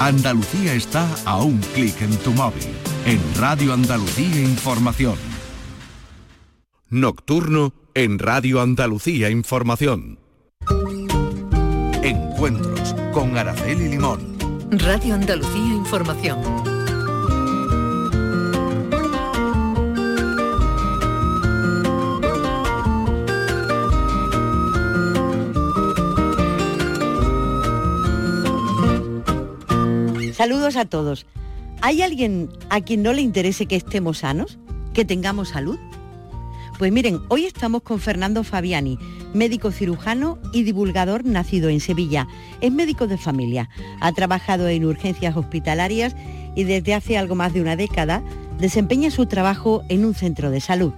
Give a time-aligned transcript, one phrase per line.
[0.00, 2.66] Andalucía está a un clic en tu móvil.
[3.04, 5.18] En Radio Andalucía Información.
[6.88, 10.18] Nocturno en Radio Andalucía Información.
[12.02, 14.38] Encuentros con Araceli Limón.
[14.70, 16.69] Radio Andalucía Información.
[30.40, 31.26] Saludos a todos.
[31.82, 34.58] ¿Hay alguien a quien no le interese que estemos sanos?
[34.94, 35.78] ¿Que tengamos salud?
[36.78, 38.98] Pues miren, hoy estamos con Fernando Fabiani,
[39.34, 42.26] médico cirujano y divulgador nacido en Sevilla.
[42.62, 43.68] Es médico de familia,
[44.00, 46.16] ha trabajado en urgencias hospitalarias
[46.56, 48.22] y desde hace algo más de una década
[48.58, 50.94] desempeña su trabajo en un centro de salud.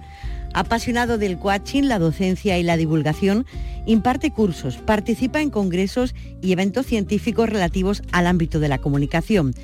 [0.53, 3.45] Apasionado del coaching, la docencia y la divulgación,
[3.87, 9.55] imparte cursos, participa en congresos y eventos científicos relativos al ámbito de la comunicación.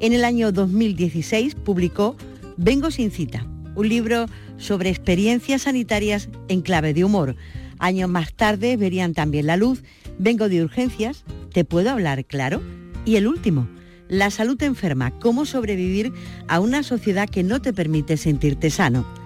[0.00, 2.16] En el año 2016 publicó
[2.56, 7.36] Vengo sin cita, un libro sobre experiencias sanitarias en clave de humor.
[7.78, 9.82] Años más tarde verían también la luz
[10.18, 12.62] Vengo de urgencias, ¿te puedo hablar claro?
[13.04, 13.68] Y el último,
[14.08, 16.12] La salud enferma, cómo sobrevivir
[16.48, 19.17] a una sociedad que no te permite sentirte sano.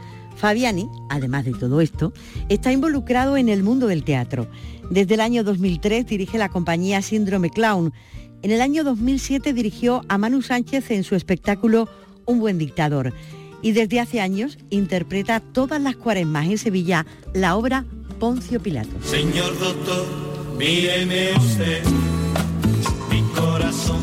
[0.43, 2.13] Fabiani, además de todo esto,
[2.49, 4.49] está involucrado en el mundo del teatro.
[4.91, 7.93] Desde el año 2003 dirige la compañía Síndrome Clown.
[8.43, 11.89] En el año 2007 dirigió a Manu Sánchez en su espectáculo
[12.27, 13.13] Un buen dictador.
[13.63, 17.85] Y desde hace años interpreta todas las cuaresmas en Sevilla la obra
[18.19, 18.91] Poncio Pilato.
[19.05, 20.07] Señor doctor,
[20.59, 21.85] míreme usted,
[23.13, 24.01] mi corazón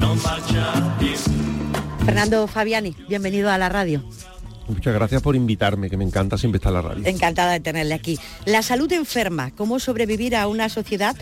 [0.00, 0.96] no marcha.
[2.04, 4.00] Fernando Fabiani, bienvenido a la radio.
[4.72, 7.06] Muchas gracias por invitarme, que me encanta siempre estar en la radio.
[7.06, 8.18] Encantada de tenerle aquí.
[8.46, 11.16] La salud enferma, cómo sobrevivir a una sociedad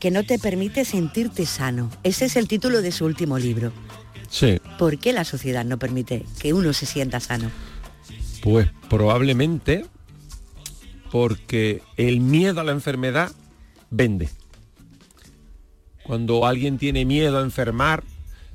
[0.00, 1.90] que no te permite sentirte sano.
[2.02, 3.72] Ese es el título de su último libro.
[4.30, 4.58] Sí.
[4.78, 7.50] ¿Por qué la sociedad no permite que uno se sienta sano?
[8.42, 9.86] Pues probablemente
[11.10, 13.30] porque el miedo a la enfermedad
[13.90, 14.28] vende.
[16.02, 18.02] Cuando alguien tiene miedo a enfermar,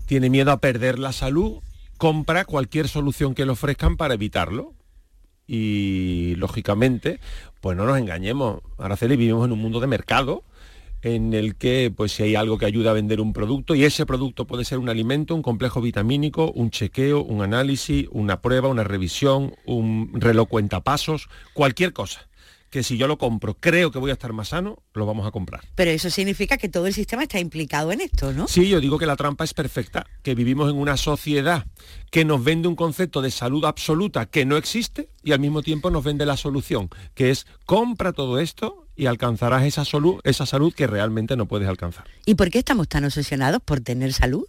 [0.05, 1.59] tiene miedo a perder la salud,
[1.99, 4.73] compra cualquier solución que le ofrezcan para evitarlo.
[5.45, 7.19] Y lógicamente,
[7.61, 10.43] pues no nos engañemos, Araceli, vivimos en un mundo de mercado
[11.01, 14.05] en el que pues si hay algo que ayuda a vender un producto y ese
[14.05, 18.83] producto puede ser un alimento, un complejo vitamínico, un chequeo, un análisis, una prueba, una
[18.83, 22.28] revisión, un reloj cuentapasos, cualquier cosa
[22.69, 25.31] que si yo lo compro, creo que voy a estar más sano, lo vamos a
[25.31, 25.61] comprar.
[25.75, 28.47] Pero eso significa que todo el sistema está implicado en esto, ¿no?
[28.47, 31.65] Sí, yo digo que la trampa es perfecta, que vivimos en una sociedad
[32.11, 35.89] que nos vende un concepto de salud absoluta que no existe y al mismo tiempo
[35.89, 40.73] nos vende la solución, que es compra todo esto y alcanzarás esa salud, esa salud
[40.73, 42.05] que realmente no puedes alcanzar.
[42.25, 44.45] ¿Y por qué estamos tan obsesionados por tener salud?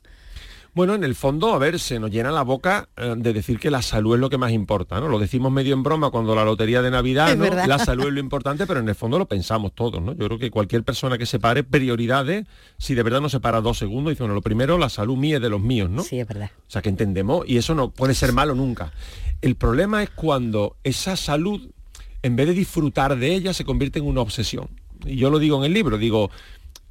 [0.72, 3.70] Bueno, en el fondo, a ver, se nos llena la boca eh, de decir que
[3.70, 5.08] la salud es lo que más importa, ¿no?
[5.08, 7.44] Lo decimos medio en broma cuando la lotería de Navidad, ¿no?
[7.66, 10.12] La salud es lo importante, pero en el fondo lo pensamos todos, ¿no?
[10.12, 12.46] Yo creo que cualquier persona que separe prioridades,
[12.78, 15.36] si de verdad no se para dos segundos, dice, bueno, lo primero, la salud mía
[15.36, 16.04] es de los míos, ¿no?
[16.04, 16.50] Sí, es verdad.
[16.68, 18.92] O sea, que entendemos, y eso no puede ser malo nunca.
[19.42, 21.70] El problema es cuando esa salud,
[22.22, 24.68] en vez de disfrutar de ella, se convierte en una obsesión.
[25.04, 26.30] Y yo lo digo en el libro, digo,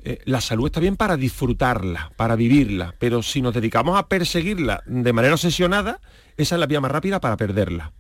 [0.03, 4.81] eh, la salud está bien para disfrutarla, para vivirla, pero si nos dedicamos a perseguirla
[4.85, 5.99] de manera obsesionada,
[6.37, 7.91] esa es la vía más rápida para perderla.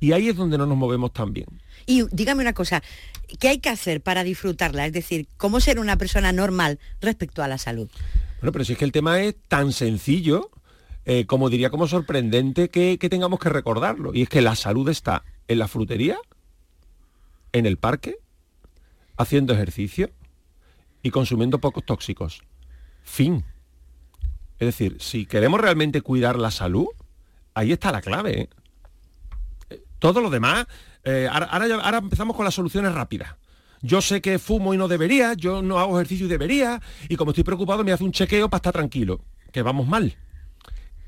[0.00, 1.46] Y ahí es donde no nos movemos tan bien.
[1.86, 2.82] Y dígame una cosa,
[3.38, 4.86] ¿qué hay que hacer para disfrutarla?
[4.86, 7.88] Es decir, ¿cómo ser una persona normal respecto a la salud?
[8.40, 10.50] Bueno, pero si es que el tema es tan sencillo,
[11.04, 14.12] eh, como diría como sorprendente que tengamos que recordarlo.
[14.12, 16.18] Y es que la salud está en la frutería,
[17.52, 18.16] en el parque,
[19.16, 20.10] haciendo ejercicio,
[21.04, 22.42] y consumiendo pocos tóxicos.
[23.04, 23.44] Fin.
[24.58, 26.86] Es decir, si queremos realmente cuidar la salud,
[27.52, 28.40] ahí está la clave.
[28.40, 28.48] ¿eh?
[29.70, 30.66] Eh, todo lo demás,
[31.04, 33.36] eh, ahora, ahora, empezamos con las soluciones rápidas.
[33.82, 37.32] Yo sé que fumo y no debería, yo no hago ejercicio y debería, y como
[37.32, 39.20] estoy preocupado me hace un chequeo para estar tranquilo,
[39.52, 40.16] que vamos mal.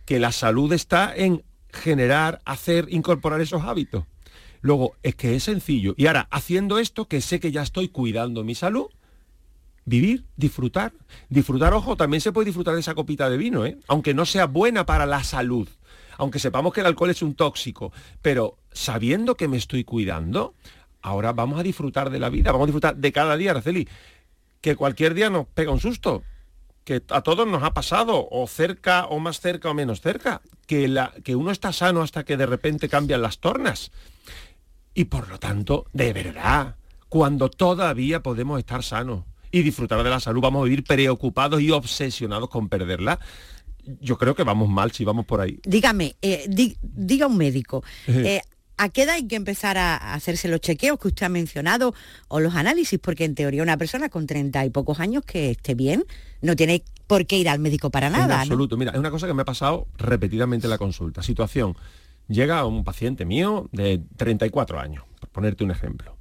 [0.04, 1.42] Que la salud está en
[1.72, 4.04] generar, hacer, incorporar esos hábitos.
[4.60, 5.94] Luego, es que es sencillo.
[5.96, 8.88] Y ahora, haciendo esto, que sé que ya estoy cuidando mi salud,
[9.86, 10.92] vivir, disfrutar.
[11.30, 13.78] Disfrutar, ojo, también se puede disfrutar de esa copita de vino, ¿eh?
[13.88, 15.68] aunque no sea buena para la salud,
[16.18, 20.54] aunque sepamos que el alcohol es un tóxico, pero sabiendo que me estoy cuidando,
[21.00, 23.88] ahora vamos a disfrutar de la vida, vamos a disfrutar de cada día, Araceli,
[24.60, 26.22] que cualquier día nos pega un susto,
[26.84, 30.88] que a todos nos ha pasado, o cerca, o más cerca, o menos cerca, que,
[30.88, 33.90] la, que uno está sano hasta que de repente cambian las tornas.
[34.94, 36.76] Y por lo tanto, de verdad,
[37.08, 41.70] cuando todavía podemos estar sanos, y disfrutar de la salud, vamos a vivir preocupados y
[41.70, 43.19] obsesionados con perderla.
[44.00, 45.60] yo creo que vamos mal si vamos por ahí.
[45.64, 48.40] Dígame, eh, di- diga un médico, eh,
[48.76, 51.94] ¿a qué edad hay que empezar a hacerse los chequeos que usted ha mencionado
[52.28, 52.98] o los análisis?
[52.98, 56.04] Porque en teoría una persona con 30 y pocos años que esté bien
[56.42, 58.26] no tiene por qué ir al médico para En nada.
[58.37, 58.40] ¿no?
[58.42, 58.76] absoluto.
[58.76, 61.22] Mira, es una cosa que me ha pasado repetidamente en la consulta.
[61.22, 61.76] Situación.
[62.28, 66.16] Llega un paciente mío de 34 años, por ponerte un ejemplo.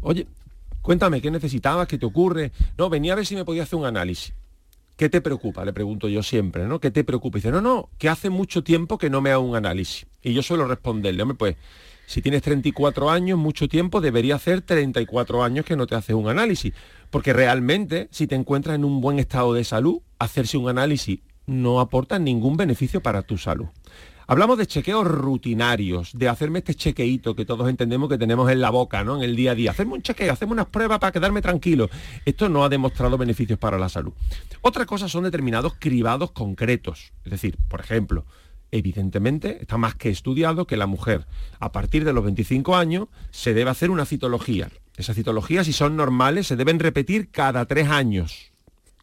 [0.00, 0.26] Oye,
[0.86, 1.88] cuéntame, ¿qué necesitabas?
[1.88, 2.52] ¿Qué te ocurre?
[2.78, 4.32] No, venía a ver si me podía hacer un análisis.
[4.96, 5.64] ¿Qué te preocupa?
[5.64, 6.78] Le pregunto yo siempre, ¿no?
[6.78, 7.38] ¿Qué te preocupa?
[7.38, 10.06] Y dice, no, no, que hace mucho tiempo que no me hago un análisis.
[10.22, 11.56] Y yo suelo responderle, hombre, pues,
[12.06, 16.28] si tienes 34 años, mucho tiempo, debería hacer 34 años que no te haces un
[16.28, 16.72] análisis.
[17.10, 21.80] Porque realmente, si te encuentras en un buen estado de salud, hacerse un análisis no
[21.80, 23.66] aporta ningún beneficio para tu salud.
[24.28, 28.70] Hablamos de chequeos rutinarios, de hacerme este chequeíto que todos entendemos que tenemos en la
[28.70, 29.16] boca, ¿no?
[29.18, 29.70] En el día a día.
[29.70, 31.88] Hacerme un chequeo, hacerme unas pruebas para quedarme tranquilo.
[32.24, 34.12] Esto no ha demostrado beneficios para la salud.
[34.62, 37.12] Otra cosa son determinados cribados concretos.
[37.24, 38.24] Es decir, por ejemplo,
[38.72, 41.24] evidentemente está más que estudiado que la mujer
[41.60, 44.70] a partir de los 25 años se debe hacer una citología.
[44.96, 48.50] Esas citologías, si son normales, se deben repetir cada tres años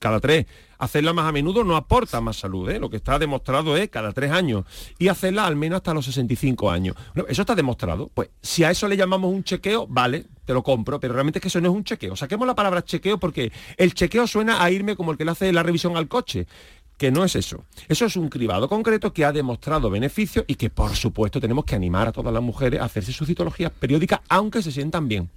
[0.04, 0.46] cada tres.
[0.84, 2.78] Hacerla más a menudo no aporta más salud, ¿eh?
[2.78, 4.66] lo que está demostrado es cada tres años.
[5.00, 6.98] Y hacerla al menos hasta los 65 años.
[7.30, 8.12] Eso está demostrado.
[8.14, 11.42] Pues si a eso le llamamos un chequeo, vale, te lo compro, pero realmente es
[11.42, 12.18] que eso no es un chequeo.
[12.18, 15.54] Saquemos la palabra chequeo porque el chequeo suena a irme como el que le hace
[15.54, 16.48] la revisión al coche
[16.98, 17.64] que no es eso.
[17.88, 21.76] Eso es un cribado concreto que ha demostrado beneficios y que por supuesto tenemos que
[21.76, 25.30] animar a todas las mujeres a hacerse sus citologías periódicas aunque se sientan bien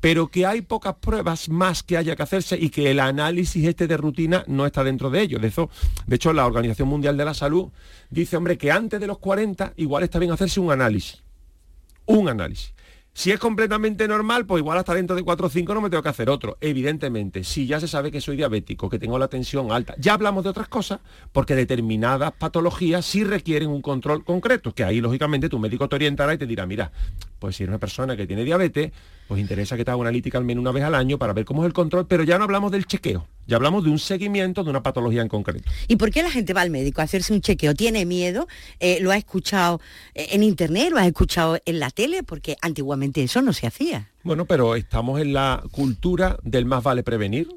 [0.00, 3.86] pero que hay pocas pruebas más que haya que hacerse y que el análisis este
[3.86, 5.38] de rutina no está dentro de ello.
[5.38, 5.70] De, eso,
[6.06, 7.68] de hecho, la Organización Mundial de la Salud
[8.10, 11.22] dice, hombre, que antes de los 40 igual está bien hacerse un análisis.
[12.06, 12.76] Un análisis.
[13.16, 16.02] Si es completamente normal, pues igual hasta dentro de 4 o 5 no me tengo
[16.02, 16.58] que hacer otro.
[16.60, 20.44] Evidentemente, si ya se sabe que soy diabético, que tengo la tensión alta, ya hablamos
[20.44, 21.00] de otras cosas,
[21.32, 26.34] porque determinadas patologías sí requieren un control concreto, que ahí lógicamente tu médico te orientará
[26.34, 26.92] y te dirá, mira,
[27.38, 28.92] pues si eres una persona que tiene diabetes,
[29.28, 31.44] pues interesa que te haga una analítica al menos una vez al año para ver
[31.44, 34.62] cómo es el control, pero ya no hablamos del chequeo, ya hablamos de un seguimiento
[34.64, 35.70] de una patología en concreto.
[35.88, 37.74] ¿Y por qué la gente va al médico a hacerse un chequeo?
[37.74, 38.46] ¿Tiene miedo?
[38.80, 39.80] Eh, ¿Lo ha escuchado
[40.14, 40.90] eh, en internet?
[40.90, 42.22] ¿Lo ha escuchado en la tele?
[42.22, 44.10] Porque antiguamente eso no se hacía.
[44.22, 47.48] Bueno, pero estamos en la cultura del más vale prevenir,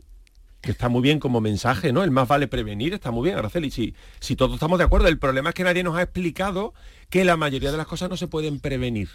[0.61, 2.03] que está muy bien como mensaje, ¿no?
[2.03, 5.07] El más vale prevenir está muy bien, Araceli, si, si todos estamos de acuerdo.
[5.07, 6.73] El problema es que nadie nos ha explicado
[7.09, 9.09] que la mayoría de las cosas no se pueden prevenir.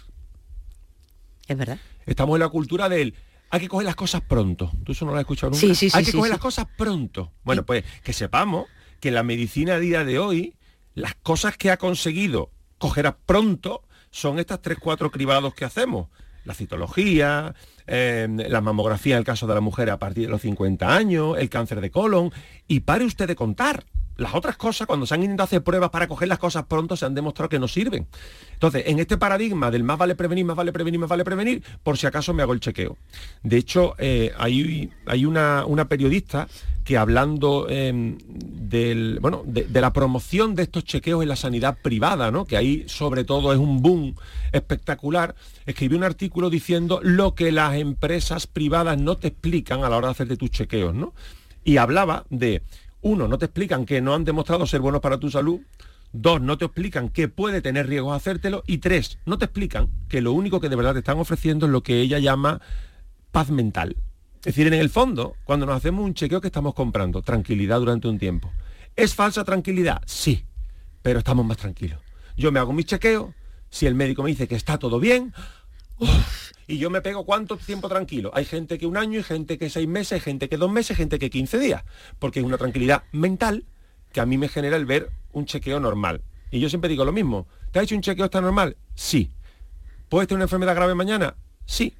[1.47, 1.79] Es verdad.
[2.05, 3.13] Estamos en la cultura del
[3.49, 4.71] hay que coger las cosas pronto.
[4.83, 5.61] ¿Tú eso no lo has escuchado nunca?
[5.61, 7.31] Sí, sí, sí, Hay que coger las cosas pronto.
[7.43, 8.65] Bueno, pues que sepamos
[8.99, 10.55] que la medicina a día de hoy,
[10.93, 16.09] las cosas que ha conseguido coger a pronto son estas tres, cuatro cribados que hacemos.
[16.43, 17.55] La citología,
[17.87, 21.37] eh, la mamografía en el caso de la mujer a partir de los 50 años,
[21.37, 22.31] el cáncer de colon.
[22.67, 23.85] Y pare usted de contar.
[24.17, 27.05] Las otras cosas, cuando se han intentado hacer pruebas para coger las cosas pronto, se
[27.05, 28.07] han demostrado que no sirven.
[28.53, 31.97] Entonces, en este paradigma del más vale prevenir, más vale prevenir, más vale prevenir, por
[31.97, 32.97] si acaso me hago el chequeo.
[33.43, 36.47] De hecho, eh, hay, hay una, una periodista
[36.85, 41.77] que hablando eh, del, bueno, de, de la promoción de estos chequeos en la sanidad
[41.81, 42.45] privada, ¿no?
[42.45, 44.15] que ahí sobre todo es un boom
[44.51, 45.35] espectacular,
[45.65, 50.07] escribió un artículo diciendo lo que las empresas privadas no te explican a la hora
[50.07, 50.93] de hacerte tus chequeos.
[50.93, 51.13] ¿no?
[51.63, 52.61] Y hablaba de,
[53.05, 55.61] uno, no te explican que no han demostrado ser buenos para tu salud,
[56.11, 58.63] Dos, no te explican que puede tener riesgos hacértelo.
[58.67, 61.73] Y tres, no te explican que lo único que de verdad te están ofreciendo es
[61.73, 62.61] lo que ella llama
[63.33, 63.97] paz mental.
[64.39, 68.07] Es decir, en el fondo, cuando nos hacemos un chequeo que estamos comprando, tranquilidad durante
[68.07, 68.49] un tiempo.
[68.95, 70.01] ¿Es falsa tranquilidad?
[70.05, 70.45] Sí,
[71.01, 71.99] pero estamos más tranquilos.
[72.37, 73.33] Yo me hago mi chequeo,
[73.69, 75.33] si el médico me dice que está todo bien,
[75.97, 78.31] uf, y yo me pego cuánto tiempo tranquilo.
[78.33, 81.19] Hay gente que un año, hay gente que seis meses, gente que dos meses, gente
[81.19, 81.83] que 15 días,
[82.19, 83.65] porque es una tranquilidad mental
[84.11, 86.21] que a mí me genera el ver un chequeo normal.
[86.51, 87.47] Y yo siempre digo lo mismo.
[87.71, 88.77] ¿Te ha hecho un chequeo está normal?
[88.95, 89.31] Sí.
[90.09, 91.35] ¿Puedes tener una enfermedad grave mañana?
[91.65, 91.93] Sí.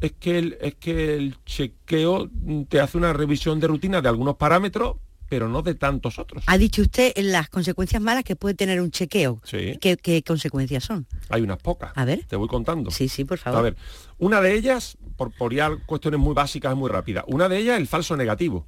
[0.00, 2.30] Es que, es que el chequeo
[2.68, 4.96] te hace una revisión de rutina de algunos parámetros,
[5.28, 6.44] pero no de tantos otros.
[6.46, 9.40] Ha dicho usted en las consecuencias malas que puede tener un chequeo.
[9.44, 9.76] Sí.
[9.80, 11.06] ¿Qué, qué consecuencias son?
[11.28, 11.92] Hay unas pocas.
[11.94, 12.24] A ver.
[12.24, 12.90] Te voy contando.
[12.90, 13.58] Sí, sí, por favor.
[13.58, 13.76] A ver,
[14.18, 17.24] una de ellas, por, por ya cuestiones muy básicas, muy rápidas.
[17.26, 18.66] Una de ellas, el falso negativo.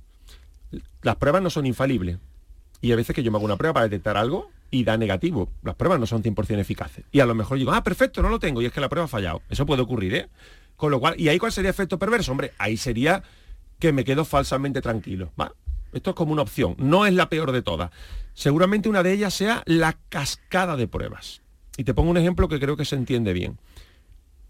[1.03, 2.19] Las pruebas no son infalibles.
[2.81, 5.51] Y a veces que yo me hago una prueba para detectar algo y da negativo.
[5.63, 7.05] Las pruebas no son 100% eficaces.
[7.11, 8.63] Y a lo mejor digo, ah, perfecto, no lo tengo.
[8.63, 9.43] Y es que la prueba ha fallado.
[9.49, 10.29] Eso puede ocurrir, ¿eh?
[10.77, 12.31] Con lo cual, ¿y ahí cuál sería efecto perverso?
[12.31, 13.23] Hombre, ahí sería
[13.79, 15.33] que me quedo falsamente tranquilo.
[15.41, 15.53] ¿va?
[15.93, 16.75] Esto es como una opción.
[16.79, 17.91] No es la peor de todas.
[18.35, 21.43] Seguramente una de ellas sea la cascada de pruebas.
[21.77, 23.59] Y te pongo un ejemplo que creo que se entiende bien.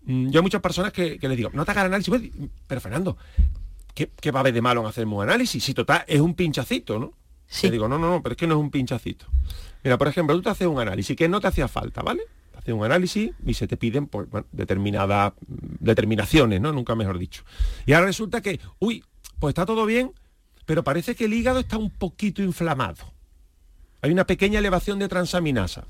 [0.04, 2.08] Mm, Yo hay muchas personas que, que les digo, no te hagas el análisis.
[2.08, 3.16] Bueno, Pero Fernando,
[3.94, 5.62] ¿qué, ¿qué va a haber de malo en hacerme un análisis?
[5.62, 7.12] Si total es un pinchacito, ¿no?
[7.46, 7.62] Sí.
[7.68, 9.26] Te digo, no, no, no, pero es que no es un pinchacito.
[9.82, 12.22] Mira, por ejemplo, tú te haces un análisis que no te hacía falta, ¿vale?
[12.52, 16.72] Te haces un análisis y se te piden pues, bueno, determinadas mm, determinaciones, ¿no?
[16.72, 17.44] Nunca mejor dicho.
[17.86, 19.02] Y ahora resulta que, uy,
[19.38, 20.12] pues está todo bien,
[20.68, 23.02] pero parece que el hígado está un poquito inflamado.
[24.02, 25.86] Hay una pequeña elevación de transaminasa.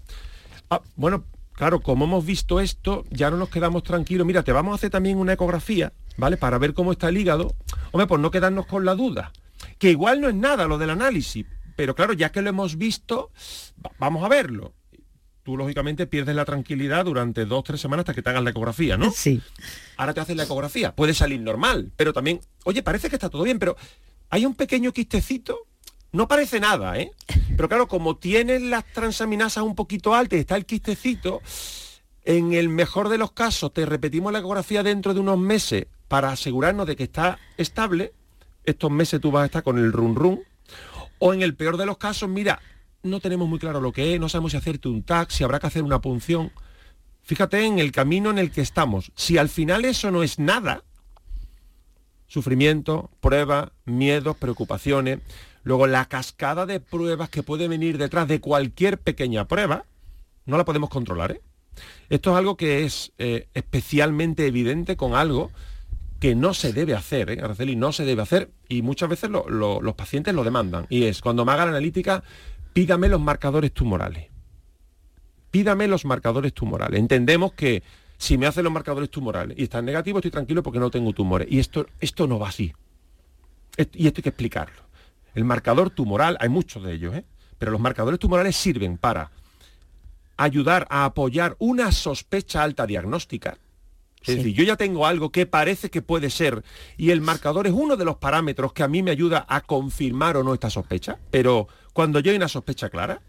[0.70, 4.24] Ah, bueno, claro, como hemos visto esto, ya no nos quedamos tranquilos.
[4.24, 6.36] Mira, te vamos a hacer también una ecografía, ¿vale?
[6.36, 7.56] Para ver cómo está el hígado.
[7.90, 9.32] Hombre, pues no quedarnos con la duda.
[9.78, 11.44] Que igual no es nada lo del análisis,
[11.74, 13.32] pero claro, ya que lo hemos visto,
[13.84, 14.74] va- vamos a verlo.
[15.42, 18.96] Tú, lógicamente, pierdes la tranquilidad durante dos, tres semanas hasta que te hagan la ecografía,
[18.96, 19.10] ¿no?
[19.10, 19.42] Sí.
[19.96, 20.94] Ahora te haces la ecografía.
[20.94, 23.76] Puede salir normal, pero también, oye, parece que está todo bien, pero
[24.30, 25.66] hay un pequeño quistecito.
[26.12, 27.12] No parece nada, ¿eh?
[27.56, 31.42] Pero claro, como tienes las transaminasas un poquito altas está el quistecito,
[32.24, 36.30] en el mejor de los casos te repetimos la ecografía dentro de unos meses para
[36.30, 38.12] asegurarnos de que está estable.
[38.64, 40.40] Estos meses tú vas a estar con el run run.
[41.18, 42.60] O en el peor de los casos, mira,
[43.02, 45.58] no tenemos muy claro lo que es, no sabemos si hacerte un TAC, si habrá
[45.58, 46.52] que hacer una punción.
[47.22, 49.12] Fíjate en el camino en el que estamos.
[49.14, 50.84] Si al final eso no es nada,
[52.28, 55.18] sufrimiento, pruebas, miedos, preocupaciones,
[55.64, 59.84] luego la cascada de pruebas que puede venir detrás de cualquier pequeña prueba,
[60.46, 61.32] no la podemos controlar.
[61.32, 61.40] ¿eh?
[62.08, 65.50] Esto es algo que es eh, especialmente evidente con algo
[66.20, 67.40] que no se debe hacer, ¿eh?
[67.42, 70.86] Araceli, no se debe hacer y muchas veces lo- lo- los pacientes lo demandan.
[70.90, 72.24] Y es, cuando me haga la analítica,
[72.72, 74.26] pídame los marcadores tumorales.
[75.50, 76.98] Pídame los marcadores tumorales.
[77.00, 77.82] Entendemos que
[78.18, 81.48] si me hacen los marcadores tumorales y están negativos, estoy tranquilo porque no tengo tumores.
[81.50, 82.74] Y esto, esto no va así.
[83.94, 84.82] Y esto hay que explicarlo.
[85.34, 87.24] El marcador tumoral, hay muchos de ellos, ¿eh?
[87.58, 89.30] pero los marcadores tumorales sirven para
[90.36, 93.56] ayudar a apoyar una sospecha alta diagnóstica.
[94.20, 94.34] Es Sí.
[94.36, 96.64] decir, yo ya tengo algo que parece que puede ser
[96.96, 100.36] y el marcador es uno de los parámetros que a mí me ayuda a confirmar
[100.36, 103.20] o no esta sospecha, pero cuando yo hay una sospecha clara,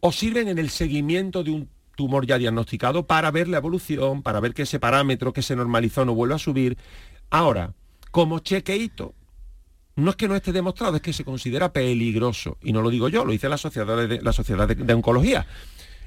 [0.00, 4.40] o sirven en el seguimiento de un tumor ya diagnosticado para ver la evolución, para
[4.40, 6.76] ver que ese parámetro que se normalizó no vuelva a subir.
[7.30, 7.74] Ahora,
[8.10, 9.14] como chequeito,
[9.96, 12.58] no es que no esté demostrado, es que se considera peligroso.
[12.62, 15.46] Y no lo digo yo, lo dice la Sociedad de, la sociedad de, Oncología.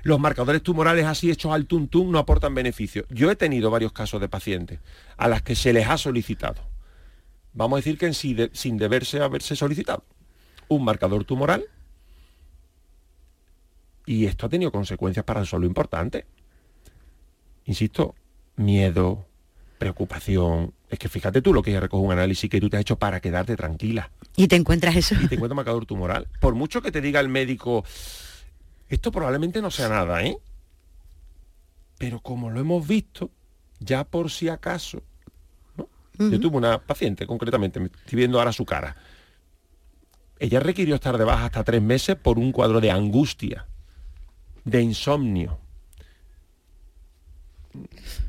[0.04, 3.06] Los marcadores tumorales así hechos al tuntún no aportan beneficio.
[3.10, 4.80] Yo he tenido varios casos de pacientes
[5.18, 6.62] a las que se les ha solicitado.
[7.54, 10.04] Vamos a decir que en sin deberse haberse solicitado.
[10.68, 11.66] Un marcador tumoral.
[14.06, 16.26] Y esto ha tenido consecuencias para el suelo importante.
[17.66, 18.16] Insisto,
[18.56, 19.26] miedo,
[19.78, 20.74] preocupación.
[20.90, 23.20] Es que fíjate tú lo que recoge un análisis que tú te has hecho para
[23.20, 25.16] quedarte tranquila Y te encuentras eso.
[25.16, 26.28] y te encuentras marcador tumoral.
[26.40, 27.84] Por mucho que te diga el médico,
[28.88, 30.38] esto probablemente no sea nada, ¿eh?
[31.98, 33.32] Pero como lo hemos visto,
[33.80, 35.02] ya por si acaso,
[35.78, 35.88] ¿no?
[36.30, 38.96] Yo tuve una paciente, concretamente, me estoy viendo ahora su cara.
[40.38, 43.66] Ella requirió estar de baja hasta tres meses por un cuadro de angustia,
[44.66, 45.60] de insomnio.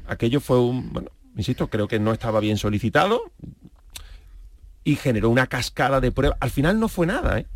[0.06, 3.32] Aquello fue un, bueno, insisto, creo que no estaba bien solicitado,
[4.84, 6.38] y generó una cascada de pruebas.
[6.40, 7.46] Al final no fue nada, ¿eh?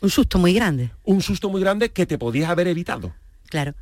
[0.00, 3.14] Un susto muy grande, Un susto muy grande que te podías haber evitado.
[3.48, 3.74] claro.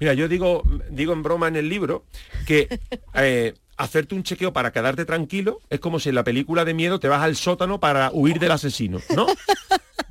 [0.00, 2.06] Mira, yo digo, digo en broma en el libro
[2.46, 2.80] que
[3.14, 6.98] eh, hacerte un chequeo para quedarte tranquilo es como si en la película de miedo
[6.98, 9.26] te vas al sótano para huir del asesino, ¿no?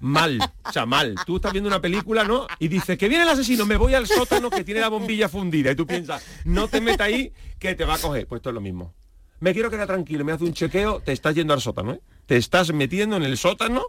[0.01, 1.15] Mal, o sea, mal.
[1.25, 2.47] Tú estás viendo una película, ¿no?
[2.59, 5.71] Y dices, que viene el asesino, me voy al sótano que tiene la bombilla fundida.
[5.71, 8.27] Y tú piensas, no te metas ahí que te va a coger.
[8.27, 8.93] Pues esto es lo mismo.
[9.39, 12.01] Me quiero quedar tranquilo, me hace un chequeo, te estás yendo al sótano, ¿eh?
[12.25, 13.83] Te estás metiendo en el sótano.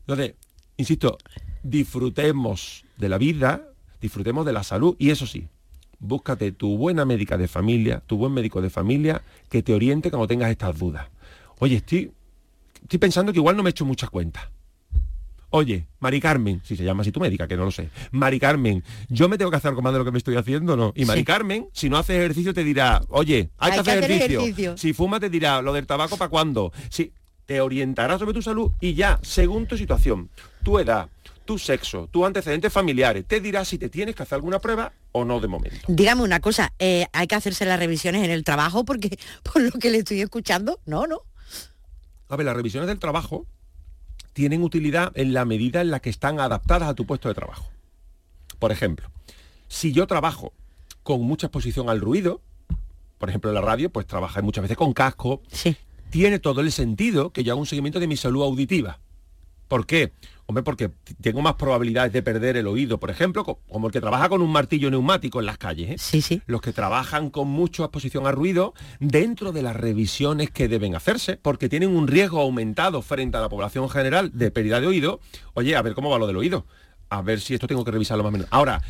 [0.00, 0.34] Entonces,
[0.76, 1.18] insisto,
[1.62, 3.68] disfrutemos de la vida,
[4.00, 5.48] disfrutemos de la salud y eso sí,
[6.00, 10.26] búscate tu buena médica de familia, tu buen médico de familia que te oriente cuando
[10.26, 11.08] tengas estas dudas.
[11.60, 12.12] Oye, estoy,
[12.82, 14.48] estoy pensando que igual no me he hecho muchas cuentas.
[15.50, 17.88] Oye, Mari Carmen, si se llama así tu médica, que no lo sé.
[18.10, 20.76] Mari Carmen, yo me tengo que hacer algo más de lo que me estoy haciendo,
[20.76, 20.92] ¿no?
[20.94, 21.24] Y Mari Sí.
[21.24, 24.40] Carmen, si no haces ejercicio, te dirá, oye, hay, que hacer ejercicio.
[24.40, 24.76] ejercicio.
[24.76, 26.72] Si fuma, te dirá, lo del tabaco, ¿para cuándo?
[26.90, 27.12] Si
[27.46, 30.28] te orientará sobre tu salud y ya, según tu situación,
[30.62, 31.08] tu edad,
[31.46, 35.24] tu sexo, tus antecedentes familiares, te dirá si te tienes que hacer alguna prueba o
[35.24, 35.78] no de momento.
[35.88, 39.70] Dígame una cosa, eh, hay que hacerse las revisiones en el trabajo porque por lo
[39.70, 41.22] que le estoy escuchando, no, no.
[42.28, 43.46] A ver, las revisiones del trabajo
[44.38, 47.66] tienen utilidad en la medida en la que están adaptadas a tu puesto de trabajo.
[48.60, 49.10] Por ejemplo,
[49.66, 50.52] si yo trabajo
[51.02, 52.40] con mucha exposición al ruido,
[53.18, 55.76] por ejemplo la radio, pues trabajas muchas veces con casco, Sí.
[56.10, 59.00] tiene todo el sentido que yo haga un seguimiento de mi salud auditiva.
[59.66, 60.12] ¿Por qué?
[60.50, 60.90] Hombre, porque
[61.20, 64.50] tengo más probabilidades de perder el oído, por ejemplo, como el que trabaja con un
[64.50, 65.90] martillo neumático en las calles.
[65.90, 65.96] ¿eh?
[65.98, 66.40] Sí, sí.
[66.46, 71.36] Los que trabajan con mucha exposición a ruido dentro de las revisiones que deben hacerse,
[71.36, 75.20] porque tienen un riesgo aumentado frente a la población general de pérdida de oído.
[75.52, 76.64] Oye, a ver cómo va lo del oído.
[77.10, 78.48] A ver si esto tengo que revisarlo más o menos.
[78.50, 78.80] Ahora,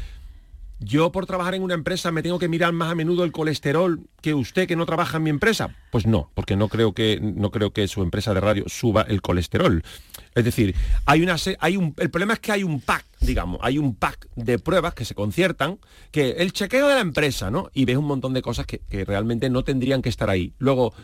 [0.81, 4.01] yo por trabajar en una empresa me tengo que mirar más a menudo el colesterol
[4.21, 5.75] que usted que no trabaja en mi empresa.
[5.91, 9.23] Pues no, porque no creo que no creo que su empresa de radio suba el
[9.23, 9.83] colesterol.
[10.35, 10.75] Es decir,
[11.07, 14.29] hay una hay un el problema es que hay un pack, digamos, hay un pack
[14.37, 15.79] de pruebas que se conciertan,
[16.11, 17.71] que el chequeo de la empresa, ¿no?
[17.75, 20.53] Y ves un montón de cosas que, que realmente no tendrían que estar ahí.
[20.59, 20.95] Luego,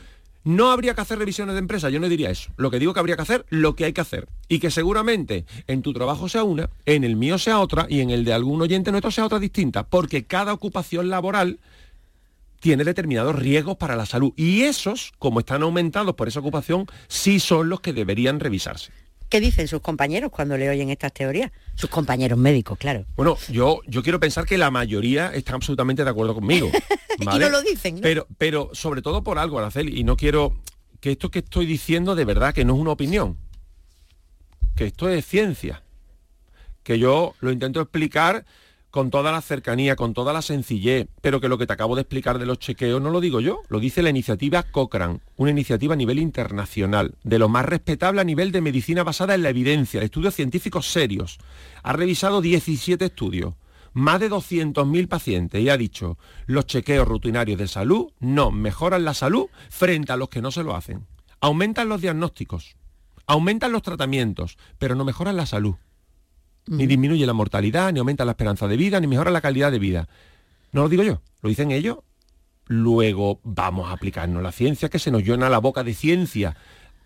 [0.45, 2.51] no habría que hacer revisiones de empresa, yo no diría eso.
[2.57, 4.29] Lo que digo que habría que hacer lo que hay que hacer.
[4.49, 8.11] Y que seguramente en tu trabajo sea una, en el mío sea otra y en
[8.11, 9.85] el de algún oyente nuestro sea otra distinta.
[9.87, 11.59] Porque cada ocupación laboral
[12.61, 14.33] tiene determinados riesgos para la salud.
[14.37, 18.93] Y esos, como están aumentados por esa ocupación, sí son los que deberían revisarse.
[19.29, 21.51] ¿Qué dicen sus compañeros cuando le oyen estas teorías?
[21.75, 23.05] Sus compañeros médicos, claro.
[23.17, 26.71] Bueno, yo, yo quiero pensar que la mayoría están absolutamente de acuerdo conmigo.
[27.17, 28.01] Y no lo dicen, ¿no?
[28.01, 30.57] Pero, pero sobre todo por algo, Araceli, y no quiero
[31.01, 33.39] que esto que estoy diciendo de verdad que no es una opinión,
[34.75, 35.85] que esto es ciencia,
[36.83, 38.45] que yo lo intento explicar
[38.95, 42.03] con toda la cercanía, con toda la sencillez, pero que lo que te acabo de
[42.03, 45.95] explicar de los chequeos no lo digo yo, lo dice la iniciativa Cochrane, una iniciativa
[45.95, 50.01] a nivel internacional, de lo más respetable a nivel de medicina basada en la evidencia,
[50.01, 51.39] estudios científicos serios.
[51.83, 53.55] Ha revisado 17 estudios,
[53.95, 59.15] más de 200.000 pacientes y ha dicho, los chequeos rutinarios de salud no mejoran la
[59.15, 61.05] salud frente a los que no se lo hacen.
[61.41, 62.77] Aumentan los diagnósticos,
[63.27, 65.75] aumentan los tratamientos, pero no mejoran la salud
[66.67, 69.79] ni disminuye la mortalidad, ni aumenta la esperanza de vida, ni mejora la calidad de
[69.79, 70.09] vida.
[70.73, 71.99] No lo digo yo, lo dicen ellos.
[72.67, 76.57] Luego vamos a aplicarnos la ciencia, que se nos llena la boca de ciencia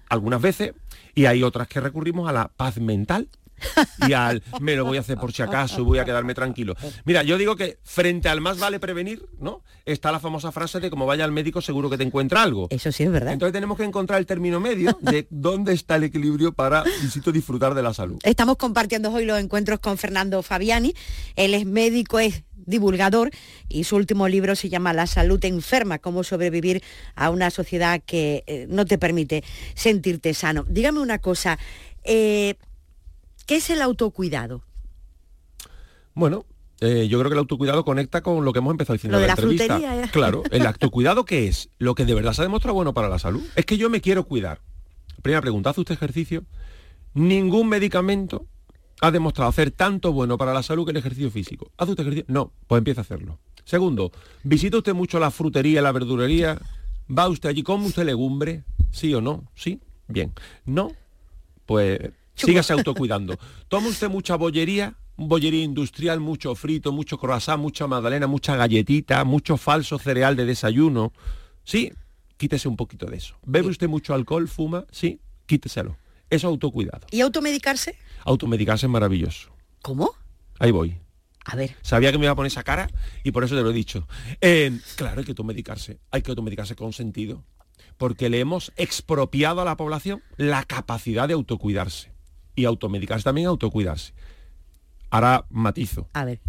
[0.08, 0.72] algunas veces,
[1.14, 3.28] y hay otras que recurrimos a la paz mental,
[4.08, 6.74] y al me lo voy a hacer por si acaso, voy a quedarme tranquilo.
[7.04, 9.62] Mira, yo digo que frente al más vale prevenir, ¿no?
[9.84, 12.68] Está la famosa frase de como vaya al médico seguro que te encuentra algo.
[12.70, 13.32] Eso sí es verdad.
[13.32, 17.74] Entonces tenemos que encontrar el término medio de dónde está el equilibrio para, insisto, disfrutar
[17.74, 18.18] de la salud.
[18.22, 20.94] Estamos compartiendo hoy los encuentros con Fernando Fabiani.
[21.36, 23.30] Él es médico, es divulgador
[23.68, 26.82] y su último libro se llama La salud enferma, cómo sobrevivir
[27.14, 29.42] a una sociedad que eh, no te permite
[29.74, 30.64] sentirte sano.
[30.68, 31.58] Dígame una cosa,
[32.04, 32.56] eh,
[33.48, 34.62] ¿Qué es el autocuidado?
[36.12, 36.44] Bueno,
[36.80, 39.26] eh, yo creo que el autocuidado conecta con lo que hemos empezado diciendo Lo en
[39.28, 39.64] la entrevista.
[39.64, 40.08] frutería, ¿eh?
[40.12, 41.70] Claro, el autocuidado qué es?
[41.78, 43.42] Lo que de verdad se ha demostrado bueno para la salud.
[43.56, 44.60] Es que yo me quiero cuidar.
[45.22, 46.44] Primera pregunta, ¿hace usted ejercicio?
[47.14, 48.44] Ningún medicamento
[49.00, 51.72] ha demostrado hacer tanto bueno para la salud que el ejercicio físico.
[51.78, 52.26] ¿Hace usted ejercicio?
[52.28, 53.38] No, pues empieza a hacerlo.
[53.64, 56.60] Segundo, ¿visita usted mucho la frutería, la verdurería?
[57.10, 57.62] ¿Va usted allí?
[57.62, 58.64] ¿Come usted legumbre?
[58.90, 59.50] ¿Sí o no?
[59.54, 59.80] ¿Sí?
[60.06, 60.34] Bien.
[60.66, 60.92] ¿No?
[61.64, 61.98] Pues
[62.46, 63.38] sígase autocuidando.
[63.68, 69.56] Toma usted mucha bollería, bollería industrial, mucho frito, mucho croissant, mucha magdalena, mucha galletita, mucho
[69.56, 71.12] falso cereal de desayuno.
[71.64, 71.92] Sí,
[72.36, 73.36] quítese un poquito de eso.
[73.44, 74.86] ¿Bebe usted mucho alcohol, fuma?
[74.90, 75.96] Sí, quíteselo.
[76.30, 77.06] Eso es autocuidado.
[77.10, 77.96] ¿Y automedicarse?
[78.24, 79.50] Automedicarse es maravilloso.
[79.82, 80.12] ¿Cómo?
[80.58, 80.98] Ahí voy.
[81.44, 81.76] A ver.
[81.80, 82.90] Sabía que me iba a poner esa cara
[83.24, 84.06] y por eso te lo he dicho.
[84.40, 85.98] Eh, claro, hay que automedicarse.
[86.10, 87.42] Hay que automedicarse con sentido.
[87.96, 92.12] Porque le hemos expropiado a la población la capacidad de autocuidarse.
[92.58, 94.12] Y automedicarse también autocuidarse.
[95.10, 96.08] Ahora matizo.
[96.12, 96.40] A ver.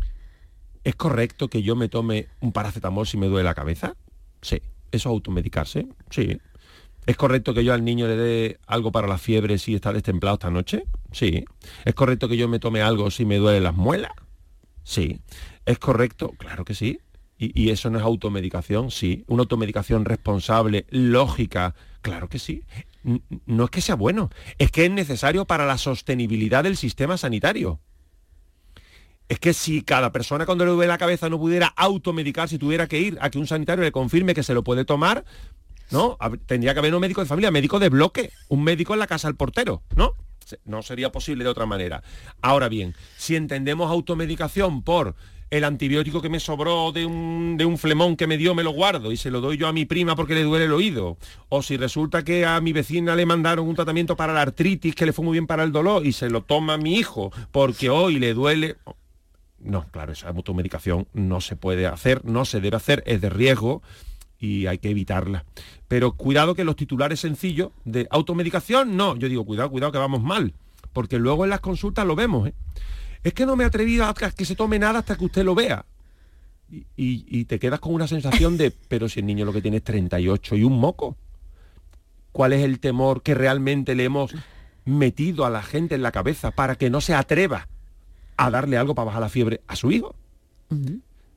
[0.84, 3.96] ¿Es correcto que yo me tome un paracetamol si me duele la cabeza?
[4.42, 4.56] Sí.
[4.92, 5.88] ¿Eso es automedicarse?
[6.10, 6.40] Sí.
[7.06, 10.34] ¿Es correcto que yo al niño le dé algo para la fiebre si está destemplado
[10.34, 10.86] esta noche?
[11.12, 11.46] Sí.
[11.86, 14.14] ¿Es correcto que yo me tome algo si me duelen las muelas?
[14.84, 15.22] Sí.
[15.68, 16.32] ¿Es correcto?
[16.40, 17.02] Claro que sí.
[17.38, 18.90] ¿Y, y eso no es automedicación?
[18.90, 19.26] Sí.
[19.28, 21.76] ¿Una automedicación responsable, lógica?
[22.02, 22.64] Claro que sí.
[23.04, 27.80] No es que sea bueno, es que es necesario para la sostenibilidad del sistema sanitario.
[29.30, 32.88] Es que si cada persona cuando le duele la cabeza no pudiera automedicar, si tuviera
[32.88, 35.24] que ir a que un sanitario le confirme que se lo puede tomar,
[35.92, 36.18] ¿no?
[36.48, 39.28] Tendría que haber un médico de familia, médico de bloque, un médico en la casa
[39.28, 40.16] del portero, ¿no?
[40.66, 42.02] No sería posible de otra manera.
[42.42, 45.16] Ahora bien, si entendemos automedicación por
[45.50, 48.72] el antibiótico que me sobró de un, de un flemón que me dio, me lo
[48.72, 51.18] guardo y se lo doy yo a mi prima porque le duele el oído.
[51.50, 55.06] O si resulta que a mi vecina le mandaron un tratamiento para la artritis que
[55.06, 58.20] le fue muy bien para el dolor y se lo toma mi hijo porque hoy
[58.20, 58.78] le duele.
[59.60, 63.82] No, claro, esa automedicación no se puede hacer, no se debe hacer, es de riesgo
[64.40, 65.46] y hay que evitarla.
[65.88, 70.22] Pero cuidado que los titulares sencillos de automedicación, no, yo digo, cuidado, cuidado que vamos
[70.22, 70.54] mal,
[70.94, 72.48] porque luego en las consultas lo vemos.
[72.48, 72.54] ¿eh?
[73.24, 75.56] Es que no me he atrevido a que se tome nada hasta que usted lo
[75.56, 75.86] vea.
[76.72, 79.62] Y, y- y te quedas con una sensación de, pero si el niño lo que
[79.62, 81.16] tiene es 38 y un moco.
[82.32, 84.34] ¿Cuál es el temor que realmente le hemos
[84.86, 87.68] metido a la gente en la cabeza para que no se atreva
[88.38, 90.16] a darle algo para bajar la fiebre a su hijo.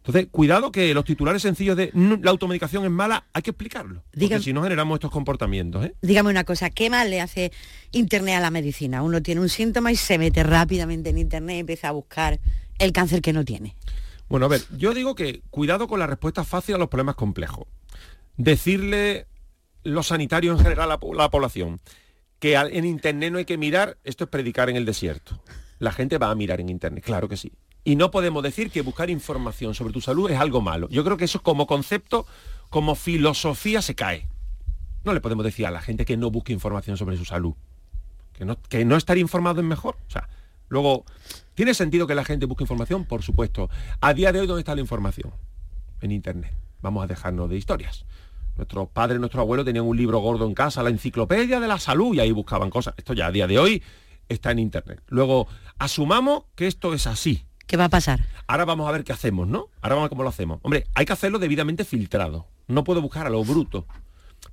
[0.04, 4.02] Entonces, cuidado que los titulares sencillos de "Mm, la automedicación es mala, hay que explicarlo.
[4.10, 5.84] Porque si no generamos estos comportamientos.
[5.86, 5.94] ¿eh?
[6.02, 7.52] Dígame una cosa, ¿qué más le hace
[7.92, 9.02] Internet a la medicina?
[9.02, 12.40] Uno tiene un síntoma y se mete rápidamente en Internet y empieza a buscar
[12.78, 13.76] el cáncer que no tiene.
[14.28, 17.68] Bueno, a ver, yo digo que cuidado con la respuesta fácil a los problemas complejos.
[18.36, 19.26] Decirle
[19.84, 21.80] los sanitarios en general a la, po- la población
[22.38, 25.40] que en Internet no hay que mirar, esto es predicar en el desierto.
[25.78, 27.52] La gente va a mirar en Internet, claro que sí.
[27.84, 30.88] Y no podemos decir que buscar información sobre tu salud es algo malo.
[30.88, 32.26] Yo creo que eso como concepto,
[32.70, 34.28] como filosofía se cae.
[35.04, 37.54] No le podemos decir a la gente que no busque información sobre su salud.
[38.68, 39.96] Que no, estar informado es mejor.
[40.08, 40.28] O sea,
[40.68, 41.04] luego,
[41.54, 43.04] ¿tiene sentido que la gente busque información?
[43.04, 43.68] Por supuesto.
[44.00, 45.32] A día de hoy, ¿dónde está la información?
[46.00, 46.54] En Internet.
[46.80, 48.04] Vamos a dejarnos de historias.
[48.56, 52.14] Nuestros padres, nuestros abuelos tenían un libro gordo en casa, la enciclopedia de la salud,
[52.14, 52.94] y ahí buscaban cosas.
[52.96, 53.82] Esto ya a día de hoy
[54.28, 55.02] está en Internet.
[55.08, 57.44] Luego, asumamos que esto es así.
[57.66, 58.20] ¿Qué va a pasar?
[58.46, 59.68] Ahora vamos a ver qué hacemos, ¿no?
[59.80, 60.60] Ahora vamos a ver cómo lo hacemos.
[60.62, 62.46] Hombre, hay que hacerlo debidamente filtrado.
[62.68, 63.86] No puedo buscar a lo bruto.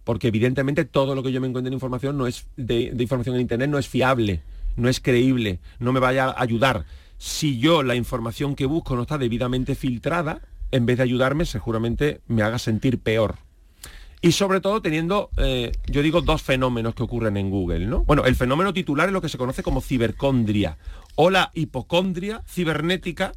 [0.04, 3.36] Porque evidentemente todo lo que yo me encuentre en información no es de, de información
[3.36, 4.44] en internet no es fiable,
[4.76, 6.86] no es creíble, no me vaya a ayudar.
[7.18, 10.42] Si yo la información que busco no está debidamente filtrada,
[10.72, 13.38] en vez de ayudarme, seguramente me haga sentir peor.
[14.22, 18.04] Y sobre todo teniendo, eh, yo digo, dos fenómenos que ocurren en Google, ¿no?
[18.04, 20.78] Bueno, el fenómeno titular es lo que se conoce como cibercondria
[21.16, 23.32] o la hipocondria cibernética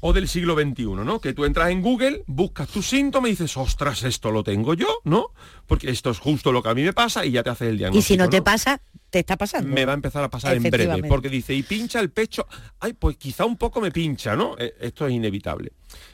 [0.00, 1.18] o del siglo XXI, ¿no?
[1.20, 4.86] Que tú entras en Google, buscas tus síntomas y dices, ostras, esto lo tengo yo,
[5.04, 5.28] ¿no?
[5.66, 7.76] Porque esto es justo lo que a mí me pasa y ya te hace el
[7.76, 8.14] Y diagnóstico.
[8.14, 8.44] si no te ¿no?
[8.44, 9.68] pasa, te está pasando.
[9.74, 12.46] me va a empezar a pasar en breve, porque dice, y pincha el pecho,
[12.80, 14.56] ay, pues quizá un poco me pincha, ¿no?
[14.58, 15.72] Eh, Esto es inevitable.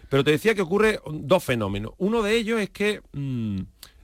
[0.08, 1.92] Pero te decía que ocurre dos fenómenos.
[1.98, 3.58] Uno de ellos es que, mm,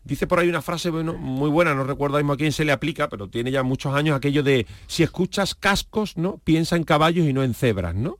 [0.06, 2.72] dice por ahí una frase bueno, muy buena, no recuerdo mismo a quién se le
[2.72, 6.38] aplica, pero tiene ya muchos años aquello de, si escuchas cascos, ¿no?
[6.38, 8.16] Piensa en caballos y no en cebras, ¿no?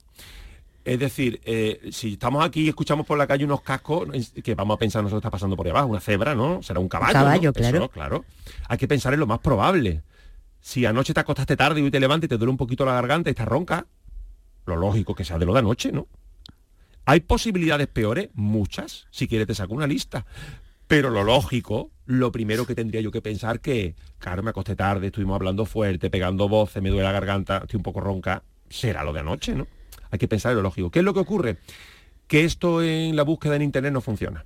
[0.83, 4.07] Es decir, eh, si estamos aquí y escuchamos por la calle unos cascos,
[4.43, 6.61] que vamos a pensar nosotros está pasando por ahí abajo, una cebra, ¿no?
[6.63, 7.13] Será un caballo.
[7.13, 7.53] caballo, ¿no?
[7.53, 7.77] claro.
[7.77, 8.25] Eso, claro.
[8.69, 10.01] Hay que pensar en lo más probable.
[10.61, 12.93] Si anoche te acostaste tarde y hoy te levantas y te duele un poquito la
[12.93, 13.85] garganta y estás ronca,
[14.65, 16.07] lo lógico que sea de lo de anoche, ¿no?
[17.05, 18.29] ¿Hay posibilidades peores?
[18.33, 19.07] Muchas.
[19.11, 20.25] Si quieres te saco una lista.
[20.87, 25.07] Pero lo lógico, lo primero que tendría yo que pensar que, claro, me acosté tarde,
[25.07, 29.11] estuvimos hablando fuerte, pegando voces, me duele la garganta, estoy un poco ronca, será lo
[29.11, 29.67] de anoche, ¿no?
[30.09, 30.89] Hay que pensar en lo lógico.
[30.89, 31.57] ¿Qué es lo que ocurre?
[32.27, 34.45] Que esto en la búsqueda en Internet no funciona.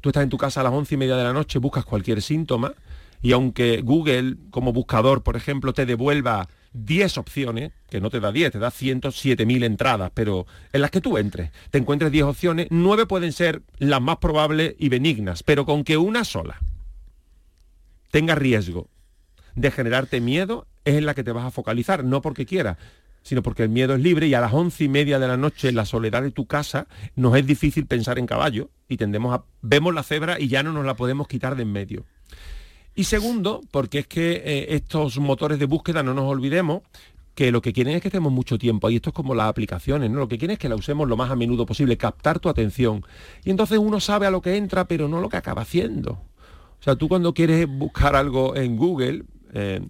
[0.00, 2.20] Tú estás en tu casa a las once y media de la noche, buscas cualquier
[2.20, 2.74] síntoma
[3.22, 6.48] y aunque Google como buscador, por ejemplo, te devuelva
[6.84, 11.00] 10 opciones, que no te da 10, te da 107.000 entradas, pero en las que
[11.00, 15.64] tú entres, te encuentres 10 opciones, 9 pueden ser las más probables y benignas, pero
[15.64, 16.60] con que una sola
[18.10, 18.88] tenga riesgo
[19.54, 22.76] de generarte miedo, es en la que te vas a focalizar, no porque quieras,
[23.22, 25.68] sino porque el miedo es libre y a las once y media de la noche
[25.68, 26.86] en la soledad de tu casa
[27.16, 30.72] nos es difícil pensar en caballo y tendemos a vemos la cebra y ya no
[30.72, 32.04] nos la podemos quitar de en medio.
[32.96, 36.82] Y segundo, porque es que eh, estos motores de búsqueda, no nos olvidemos,
[37.34, 38.96] que lo que quieren es que estemos mucho tiempo ahí.
[38.96, 40.18] Esto es como las aplicaciones, ¿no?
[40.18, 43.04] Lo que quieren es que la usemos lo más a menudo posible, captar tu atención.
[43.44, 46.12] Y entonces uno sabe a lo que entra, pero no lo que acaba haciendo.
[46.12, 49.86] O sea, tú cuando quieres buscar algo en Google, eh,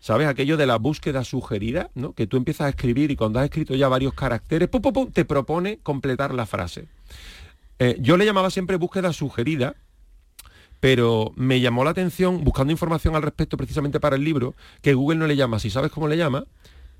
[0.00, 0.26] ¿sabes?
[0.26, 2.12] Aquello de la búsqueda sugerida, ¿no?
[2.12, 5.12] Que tú empiezas a escribir y cuando has escrito ya varios caracteres, pum, pum, pum,
[5.12, 6.88] te propone completar la frase.
[7.78, 9.76] Eh, yo le llamaba siempre búsqueda sugerida,
[10.84, 15.16] pero me llamó la atención, buscando información al respecto precisamente para el libro, que Google
[15.16, 16.44] no le llama, si sabes cómo le llama,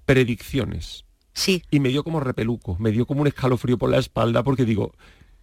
[0.06, 1.04] predicciones.
[1.34, 4.64] Sí, Y me dio como repeluco, me dio como un escalofrío por la espalda porque
[4.64, 4.94] digo,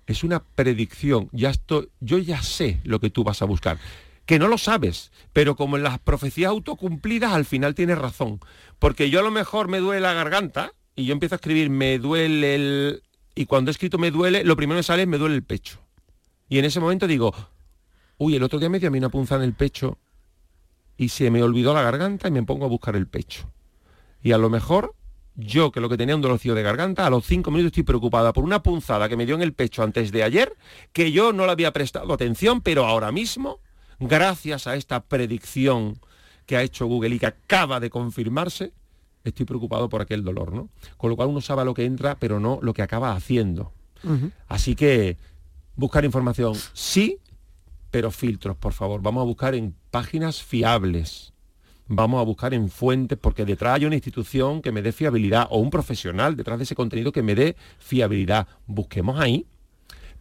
[0.08, 3.78] es una predicción, ya estoy, yo ya sé lo que tú vas a buscar.
[4.26, 8.40] Que no lo sabes, pero como en las profecías autocumplidas al final tienes razón.
[8.80, 12.00] Porque yo a lo mejor me duele la garganta y yo empiezo a escribir me
[12.00, 13.04] duele el...
[13.36, 15.78] Y cuando he escrito me duele, lo primero que sale es me duele el pecho.
[16.50, 17.36] Y en ese momento digo,
[18.22, 19.98] uy, el otro día me dio a mí una punza en el pecho
[20.96, 23.52] y se me olvidó la garganta y me pongo a buscar el pecho.
[24.22, 24.94] Y a lo mejor
[25.34, 28.32] yo, que lo que tenía un dolorcillo de garganta, a los cinco minutos estoy preocupada
[28.32, 30.56] por una punzada que me dio en el pecho antes de ayer,
[30.94, 33.60] que yo no le había prestado atención, pero ahora mismo,
[34.00, 36.00] gracias a esta predicción
[36.46, 38.72] que ha hecho Google y que acaba de confirmarse,
[39.24, 40.70] estoy preocupado por aquel dolor, ¿no?
[40.98, 43.74] Con lo cual uno sabe lo que entra, pero no lo que acaba haciendo.
[44.48, 45.18] Así que
[45.76, 47.18] buscar información sí,
[47.92, 49.02] pero filtros, por favor.
[49.02, 51.34] Vamos a buscar en páginas fiables.
[51.88, 55.60] Vamos a buscar en fuentes porque detrás hay una institución que me dé fiabilidad o
[55.60, 58.48] un profesional detrás de ese contenido que me dé fiabilidad.
[58.66, 59.46] Busquemos ahí,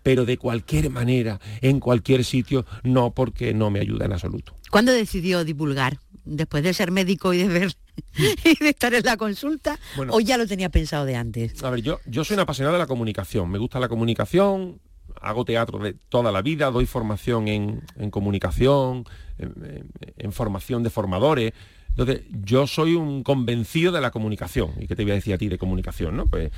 [0.02, 4.52] pero de cualquier manera, en cualquier sitio, no porque no me ayuda en absoluto.
[4.70, 6.00] ¿Cuándo decidió divulgar?
[6.24, 7.72] Después de ser médico y de ver
[8.44, 10.12] y de estar en la consulta Bueno.
[10.14, 11.62] o ya lo tenía pensado de antes?
[11.62, 13.48] A ver, yo, yo soy un apasionado de la comunicación.
[13.48, 14.80] Me gusta la comunicación,
[15.20, 19.04] hago teatro de toda la vida, doy formación en, comunicación,
[19.38, 21.52] en, en- en formación de formadores.
[21.90, 24.70] Entonces, yo soy un convencido de la comunicación.
[24.78, 26.16] ¿Y qué te voy a decir a ti de comunicación?
[26.16, 26.26] ¿no?
[26.26, 26.50] Pues,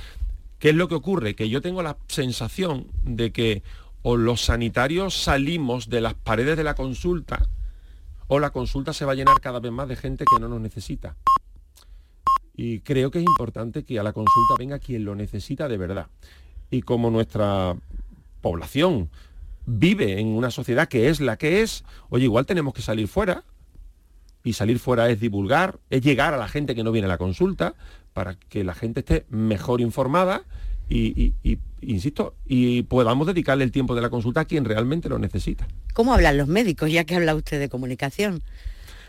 [0.59, 1.35] ¿Qué es lo que ocurre?
[1.35, 3.63] Que yo tengo la sensación de que
[4.01, 7.47] o los sanitarios salimos de las paredes de la consulta
[8.27, 10.61] o la consulta se va a llenar cada vez más de gente que no nos
[10.61, 11.15] necesita.
[12.55, 16.07] Y creo que es importante que a la consulta venga quien lo necesita de verdad.
[16.69, 17.75] Y como nuestra
[18.43, 19.09] población
[19.65, 23.43] vive en una sociedad que es la que es, oye, igual tenemos que salir fuera.
[24.43, 27.17] Y salir fuera es divulgar, es llegar a la gente que no viene a la
[27.17, 27.75] consulta,
[28.11, 30.43] para que la gente esté mejor informada
[30.89, 35.07] y, y- y- insisto, y podamos dedicarle el tiempo de la consulta a quien realmente
[35.07, 35.65] lo necesita.
[35.93, 38.43] ¿Cómo hablan los médicos, ya que habla usted de comunicación?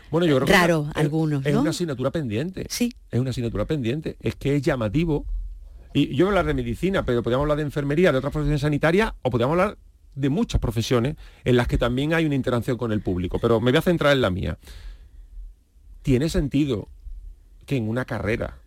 [0.09, 1.61] Bueno, yo creo que Raro, es es- algunos, es, ¿no?
[1.61, 2.65] una asignatura pendiente.
[2.69, 2.93] Sí.
[3.11, 4.15] Es una asignatura pendiente.
[4.21, 5.25] Es que es llamativo.
[5.95, 8.61] Y yo voy a hablar de medicina, pero podríamos hablar de enfermería, de otras profesiones
[8.61, 9.77] sanitarias, o podríamos hablar
[10.13, 13.39] de muchas profesiones en las que también hay una interacción con el público.
[13.39, 14.57] Pero me voy a centrar en la mía.
[16.01, 16.89] ¿Tiene sentido
[17.65, 18.57] que en una carrera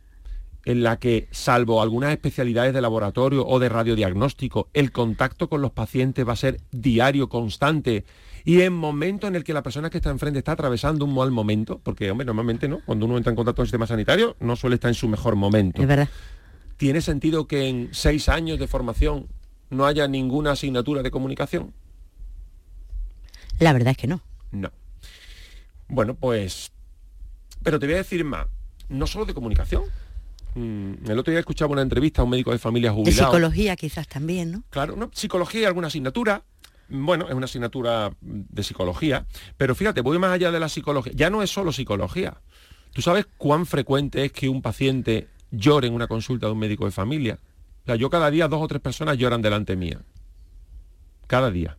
[0.65, 5.73] en la que, salvo algunas especialidades de laboratorio o de radiodiagnóstico, el contacto con los
[5.73, 8.05] pacientes va a ser diario, constante,
[8.45, 11.31] y en momentos en el que la persona que está enfrente está atravesando un mal
[11.31, 14.57] momento, porque, hombre, normalmente no, cuando uno entra en contacto con el sistema sanitario, no
[14.57, 15.81] suele estar en su mejor momento.
[15.81, 16.09] Es verdad.
[16.79, 19.29] ¿Tiene sentido que en seis años de formación
[19.69, 21.75] no haya ninguna asignatura de comunicación?
[23.59, 24.23] La verdad es que no.
[24.53, 24.71] No.
[25.89, 26.71] Bueno, pues...
[27.63, 28.47] Pero te voy a decir más,
[28.89, 29.83] no solo de comunicación.
[30.55, 33.27] Mm, El otro día escuchaba una entrevista a un médico de familia De jubilado.
[33.33, 34.63] psicología quizás también, ¿no?
[34.71, 36.45] Claro, no, psicología y alguna asignatura.
[36.89, 41.13] Bueno, es una asignatura de psicología, pero fíjate, voy más allá de la psicología.
[41.15, 42.41] Ya no es solo psicología.
[42.95, 46.85] ¿Tú sabes cuán frecuente es que un paciente llore en una consulta de un médico
[46.85, 47.39] de familia?
[47.83, 50.01] O sea, yo cada día dos o tres personas lloran delante mía.
[51.27, 51.79] Cada día.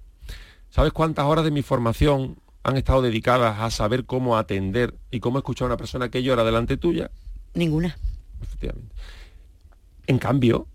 [0.70, 5.40] ¿Sabes cuántas horas de mi formación han estado dedicadas a saber cómo atender y cómo
[5.40, 7.12] escuchar a una persona que llora delante tuya?
[7.54, 7.98] Ninguna.
[8.42, 8.96] Efectivamente.
[10.08, 10.68] En cambio,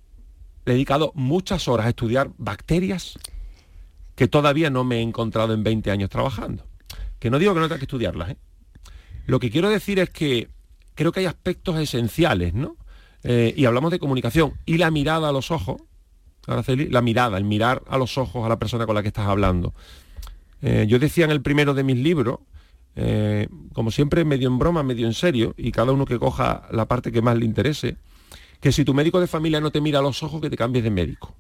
[0.65, 3.19] le he dedicado muchas horas a estudiar bacterias
[4.15, 6.65] que todavía no me he encontrado en 20 años trabajando.
[7.19, 8.37] Que no digo que no tenga que estudiarlas, ¿eh?
[9.27, 10.49] Lo que quiero decir es que
[10.95, 12.77] creo que hay aspectos esenciales, ¿no?
[13.25, 15.81] Eh, y hablamos de comunicación y la mirada a los ojos,
[16.47, 19.73] la mirada, el mirar a los ojos a la persona con la que estás hablando.
[20.61, 22.39] Eh, yo decía en el primero de mis libros,
[22.97, 26.87] eh, como siempre medio en broma, medio en serio, y cada uno que coja la
[26.87, 27.97] parte que más le interese,
[28.61, 30.85] que si tu médico de familia no te mira a los ojos, que te cambies
[30.85, 31.35] de médico.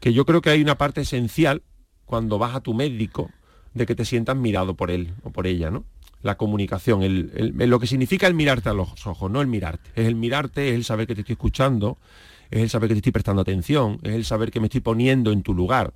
[0.00, 1.62] Que yo creo que hay una parte esencial
[2.06, 3.30] cuando vas a tu médico
[3.74, 5.84] de que te sientas mirado por él o por ella, ¿no?
[6.22, 9.90] La comunicación, el- lo que significa el mirarte a los ojos, no el mirarte.
[9.94, 11.98] Es el mirarte, es el saber que te estoy escuchando,
[12.50, 15.32] es el saber que te estoy prestando atención, es el saber que me estoy poniendo
[15.32, 15.92] en tu lugar.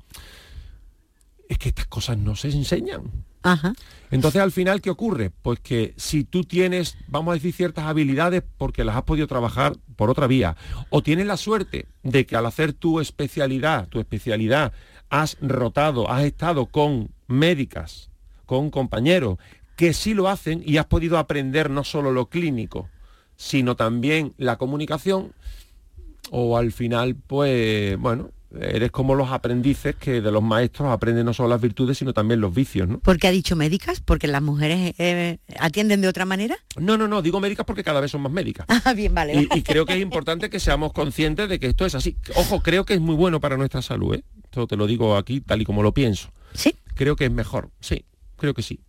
[1.49, 3.03] Es que estas cosas no se enseñan.
[3.43, 3.73] Ajá.
[4.11, 5.31] Entonces, al final, ¿qué ocurre?
[5.31, 9.77] Pues que si tú tienes, vamos a decir, ciertas habilidades porque las has podido trabajar
[9.95, 10.57] por otra vía,
[10.91, 14.73] o tienes la suerte de que al hacer tu especialidad, tu especialidad,
[15.09, 18.11] has rotado, has estado con médicas,
[18.45, 19.39] con compañeros,
[19.77, 22.89] que sí lo hacen y has podido aprender no solo lo clínico,
[23.37, 25.33] sino también la comunicación,
[26.31, 31.35] o al final, pues, bueno, eres como los aprendices que de los maestros aprenden no
[31.35, 32.99] solo las virtudes, sino también los vicios, ¿no?
[33.01, 34.01] ¿Por qué ha dicho médicas?
[34.01, 36.57] ¿Porque las mujeres eh, atienden de otra manera?
[36.77, 38.67] No, no, no, digo médicas porque cada vez son más médicas.
[38.87, 39.35] Ah, bien, vale.
[39.35, 42.17] Y, y creo que es importante que seamos conscientes de que esto es así.
[42.37, 44.23] Ojo, creo que es muy bueno para nuestra salud, ¿eh?
[44.45, 46.31] Esto te lo digo aquí tal y como lo pienso.
[46.55, 46.77] Sí.
[46.95, 48.05] Creo que es mejor, sí,
[48.37, 48.81] creo que sí.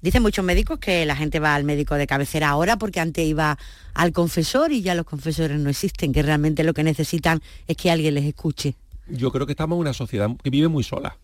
[0.00, 3.58] Dicen muchos médicos que la gente va al médico de cabecera ahora porque antes iba
[3.94, 7.90] al confesor y ya los confesores no existen, que realmente lo que necesitan es que
[7.90, 8.74] alguien les escuche.
[9.08, 11.16] Yo creo que estamos en una sociedad que vive muy sola.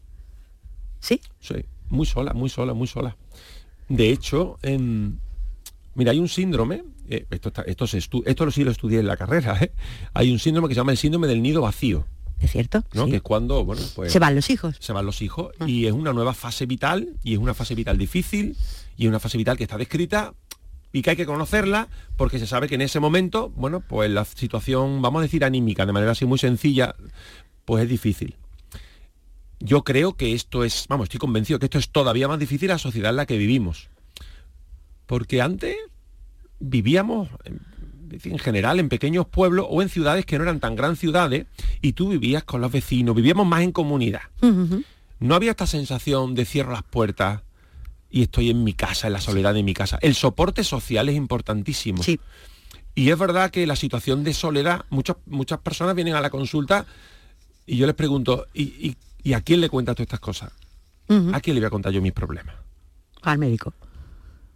[1.01, 1.21] ¿Sí?
[1.41, 1.55] Sí,
[1.89, 3.17] muy sola, muy sola, muy sola.
[3.89, 5.17] De hecho, em,
[5.95, 9.17] mira, hay un síndrome, eh, esto, está- esto, se esto sí lo estudié en la
[9.17, 9.73] carrera, ¿eh?
[10.15, 12.07] hay un síndrome que se llama el síndrome del nido vacío,
[12.41, 12.83] ¿Es cierto?
[12.95, 13.05] ¿no?
[13.05, 13.11] Sí.
[13.11, 14.13] Que es cuando, bueno, pues...
[14.13, 14.77] Se van los hijos.
[14.81, 17.99] se van los hijos y es una nueva fase vital y es una fase vital
[17.99, 18.57] difícil
[18.97, 20.35] y es una fase vital que está descrita
[20.93, 24.25] y que hay que conocerla porque se sabe que en ese momento, bueno, pues la
[24.25, 26.95] situación, vamos a decir anímica, de manera así muy sencilla,
[27.65, 28.37] pues es difícil.
[29.61, 32.79] Yo creo que esto es, vamos, estoy convencido que esto es todavía más difícil la
[32.79, 33.91] sociedad en la que vivimos.
[35.07, 35.77] Porque antes
[36.59, 37.29] vivíamos
[38.13, 41.47] en, en general en pequeños pueblos o en ciudades que no eran tan gran ciudades
[41.81, 44.23] y tú vivías con los vecinos, vivíamos más en comunidad.
[45.19, 47.43] No había esta sensación de cierro las puertas,
[48.13, 49.99] y estoy en mi casa, en la soledad de mi casa.
[50.03, 52.03] El soporte social es importantísimo.
[52.03, 52.19] Sí.
[52.97, 56.87] Y es verdad que la situación de soledad, muchas, muchas personas vienen a la consulta
[57.67, 60.51] y yo les pregunto, ¿y, y- y a quién le cuentas todas estas cosas?
[61.33, 62.55] ¿A quién le voy a contar yo mis problemas?
[63.23, 63.75] Al médico.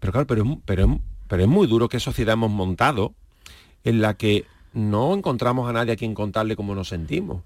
[0.00, 3.14] Pero claro, pero, pero, pero es muy duro qué sociedad hemos montado
[3.85, 7.42] en la que no encontramos a nadie a quien contarle cómo nos sentimos.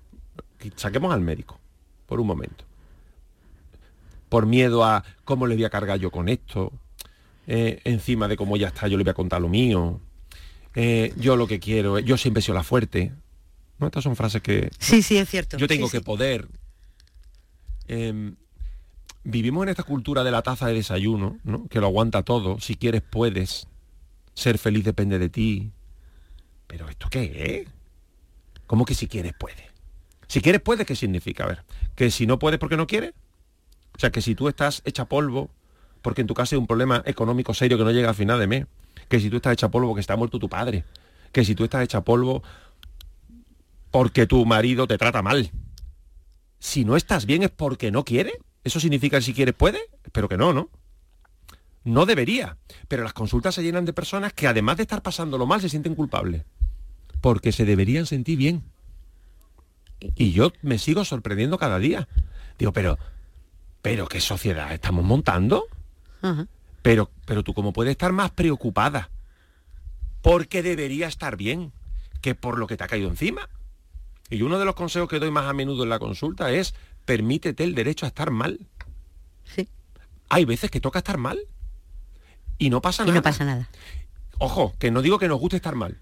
[0.59, 1.59] Que Saquemos al médico,
[2.07, 2.64] por un momento.
[4.29, 6.72] Por miedo a cómo le voy a cargar yo con esto.
[7.46, 10.01] eh, encima de cómo ya está, yo le voy a contar lo mío.
[10.74, 13.12] eh, yo lo que quiero, yo siempre he sido la fuerte.
[13.79, 13.87] ¿No?
[13.87, 15.57] Estas son frases que, Sí, sí, es cierto.
[15.57, 16.05] yo tengo Sí, que sí.
[16.05, 16.48] poder.
[17.87, 18.37] Em,
[19.24, 21.66] vivimos en esta cultura de la taza de desayuno, ¿no?
[21.68, 22.61] que lo aguanta todo.
[22.61, 23.66] Si quieres, puedes.
[24.35, 25.72] Ser feliz depende de ti.
[26.68, 27.68] ¿Pero esto qué es?
[28.68, 29.64] ¿Cómo que si quieres, puedes?
[30.28, 31.44] Si quieres, puedes, ¿qué significa?
[31.44, 31.64] A ver,
[31.96, 33.14] que si no puedes porque no quieres.
[33.96, 35.50] O sea, que si tú estás hecha polvo
[36.02, 38.46] porque en tu casa hay un problema económico serio que no llega al final de
[38.46, 38.66] mes.
[39.09, 40.85] Que si tú estás hecha polvo porque está muerto tu padre.
[41.33, 42.42] Que si tú estás hecha polvo
[43.90, 45.50] porque tu marido te trata mal.
[46.59, 48.38] Si no estás bien es porque no quiere.
[48.62, 49.81] ¿Eso significa que si quieres puede?
[50.04, 50.68] Espero que no, ¿no?
[51.85, 52.59] No debería.
[52.87, 55.94] Pero las consultas se llenan de personas que además de estar pasándolo mal se sienten
[55.94, 56.44] culpables.
[57.20, 58.62] Porque se deberían sentir bien.
[60.14, 62.09] Y yo me sigo sorprendiendo cada día.
[62.59, 62.98] Digo, pero,
[63.83, 65.66] pero ¿qué sociedad estamos montando?
[66.22, 66.46] Ajá.
[66.83, 69.11] Pero, pero tú cómo puedes estar más preocupada
[70.22, 71.72] porque debería estar bien
[72.20, 73.48] que por lo que te ha caído encima.
[74.31, 77.64] Y uno de los consejos que doy más a menudo en la consulta es permítete
[77.64, 78.61] el derecho a estar mal.
[79.44, 79.68] Sí.
[80.28, 81.38] Hay veces que toca estar mal
[82.59, 83.18] y no pasa Y nada.
[83.18, 83.68] no pasa nada.
[84.38, 85.98] Ojo, que no digo que nos guste estar mal,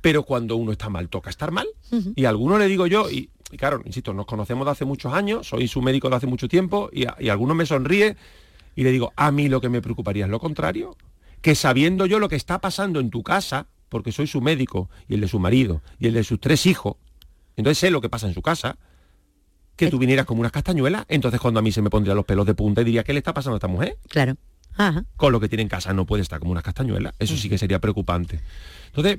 [0.00, 1.66] pero cuando uno está mal, toca estar mal.
[2.14, 5.12] Y a algunos le digo yo, y, y claro, insisto, nos conocemos de hace muchos
[5.12, 8.16] años, soy su médico de hace mucho tiempo, y a, y a algunos me sonríe
[8.76, 10.96] y le digo, a mí lo que me preocuparía es lo contrario,
[11.42, 15.14] que sabiendo yo lo que está pasando en tu casa, porque soy su médico, y
[15.14, 16.96] el de su marido, y el de sus tres hijos,
[17.56, 18.78] entonces sé lo que pasa en su casa,
[19.76, 22.46] que tú vinieras como unas castañuelas, entonces cuando a mí se me pondrían los pelos
[22.46, 23.98] de punta y diría, ¿qué le está pasando a esta mujer?
[24.08, 24.36] Claro.
[24.76, 25.04] Ajá.
[25.16, 27.12] con lo que tiene en casa no puede estar como unas castañuelas.
[27.18, 28.40] Eso sí que sería preocupante.
[28.86, 29.18] Entonces,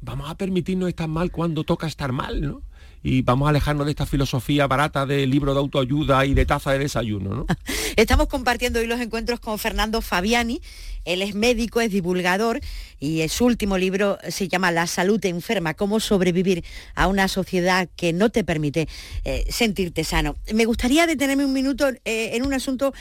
[0.00, 2.62] vamos a permitirnos estar mal cuando toca estar mal, ¿no?
[3.02, 6.72] Y vamos a alejarnos de esta filosofía barata de libro de autoayuda y de taza
[6.72, 7.46] de desayuno, ¿no?
[7.96, 10.60] Estamos compartiendo hoy los encuentros con Fernando Fabiani.
[11.04, 12.60] Él es médico, es divulgador
[12.98, 18.12] y su último libro se llama La salud enferma, cómo sobrevivir a una sociedad que
[18.12, 18.88] no te permite
[19.24, 20.36] eh, sentirte sano.
[20.52, 22.92] Me gustaría detenerme un minuto eh, en un asunto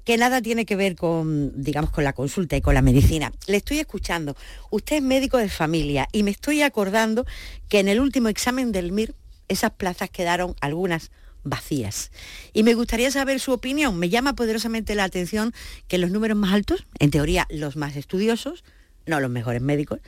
[0.00, 3.32] que nada tiene que ver con, digamos, con la consulta y con la medicina.
[3.46, 4.36] Le estoy escuchando.
[4.70, 7.26] Usted es médico de familia y me estoy acordando
[7.68, 9.14] que en el último examen del MIR
[9.48, 11.10] esas plazas quedaron algunas
[11.44, 12.10] vacías.
[12.52, 13.98] Y me gustaría saber su opinión.
[13.98, 15.52] Me llama poderosamente la atención
[15.88, 18.64] que los números más altos, en teoría los más estudiosos,
[19.06, 20.00] no los mejores médicos,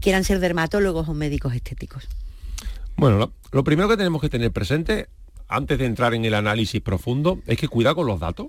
[0.00, 2.08] quieran ser dermatólogos o médicos estéticos.
[2.96, 5.08] Bueno, lo, primero que tenemos que tener presente,
[5.48, 8.48] antes de entrar en el análisis profundo, es que cuidar con los datos,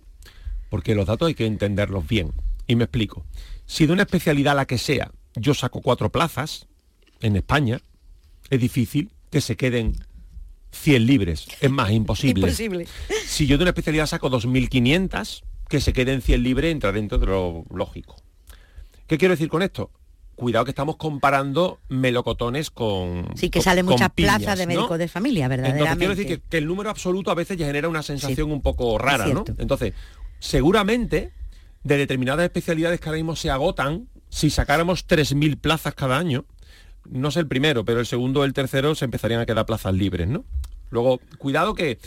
[0.69, 2.31] porque los datos hay que entenderlos bien.
[2.67, 3.25] Y me explico.
[3.65, 6.67] Si de una especialidad la que sea, yo saco cuatro plazas
[7.21, 7.79] en España,
[8.49, 9.93] es difícil que se queden
[10.71, 11.47] 100 libres.
[11.61, 12.41] Es más, imposible.
[12.47, 12.87] Imposible.
[13.25, 17.25] Si yo de una especialidad saco 2.500, que se queden 100 libres entra dentro de
[17.25, 18.15] lo lógico.
[19.07, 19.91] ¿Qué quiero decir con esto?
[20.35, 24.73] Cuidado que estamos comparando melocotones con Sí, que con- salen muchas piñas, plazas de ¿no?
[24.81, 25.97] médicos de familia, Entonces verdaderamente.
[25.97, 28.61] quiero decir que, que el número absoluto a veces ya genera una sensación Sí, un
[28.61, 29.43] poco rara, ¿no?
[29.57, 29.93] Entonces,
[30.39, 31.31] seguramente
[31.83, 36.45] de determinadas especialidades que ahora mismo se agotan, si sacáramos 3.000 plazas cada año,
[37.09, 39.93] no sé el primero, pero el segundo o el tercero se empezarían a quedar plazas
[39.93, 40.43] libres, ¿no?
[40.89, 41.99] Luego, cuidado que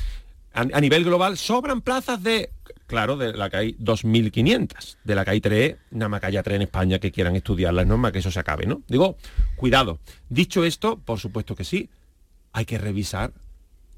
[0.53, 2.51] a, nivel global sobran plazas de,
[2.87, 6.43] claro, de la que hay 2.500, de la que hay 3, nada más que haya
[6.43, 8.83] 3 en España que quieran estudiarlas, no más que eso se acabe, ¿no?
[8.89, 9.17] Digo,
[9.57, 9.99] cuidado.
[10.29, 11.89] Dicho esto, por supuesto que sí,
[12.53, 13.33] hay que revisar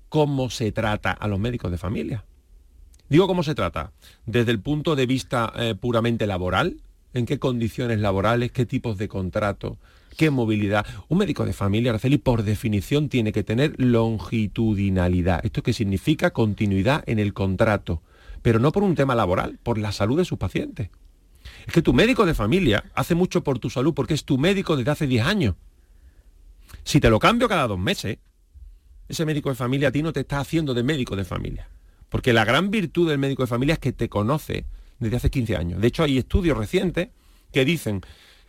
[0.09, 2.25] cómo se trata a los médicos de familia.
[3.13, 3.93] Digo cómo se trata,
[4.25, 6.81] desde el punto de vista eh, puramente laboral,
[7.13, 9.77] en qué condiciones laborales, qué tipos de contrato,
[10.17, 10.87] qué movilidad.
[11.11, 15.45] Un médico de familia, Araceli, por definición tiene que tener longitudinalidad.
[15.45, 16.31] ¿Esto qué significa?
[16.31, 18.01] Continuidad en el contrato,
[18.41, 20.89] pero no por un tema laboral, por la salud de sus pacientes.
[21.67, 24.75] Es que tu médico de familia hace mucho por tu salud porque es tu médico
[24.75, 25.57] desde hace 10 años.
[26.83, 28.17] Si te lo cambio cada dos meses,
[29.07, 31.69] ese médico de familia a ti no te está haciendo de médico de familia.
[32.13, 34.67] Porque la gran virtud del médico de familia es que te conoce
[34.99, 35.81] desde hace 15 años.
[35.81, 37.09] De hecho, hay estudios recientes
[37.51, 38.03] que dicen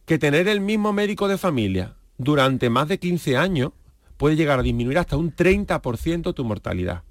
[0.05, 3.71] que tener el mismo médico de familia durante más de 15 años
[4.17, 7.03] puede llegar a disminuir hasta un 30% tu mortalidad.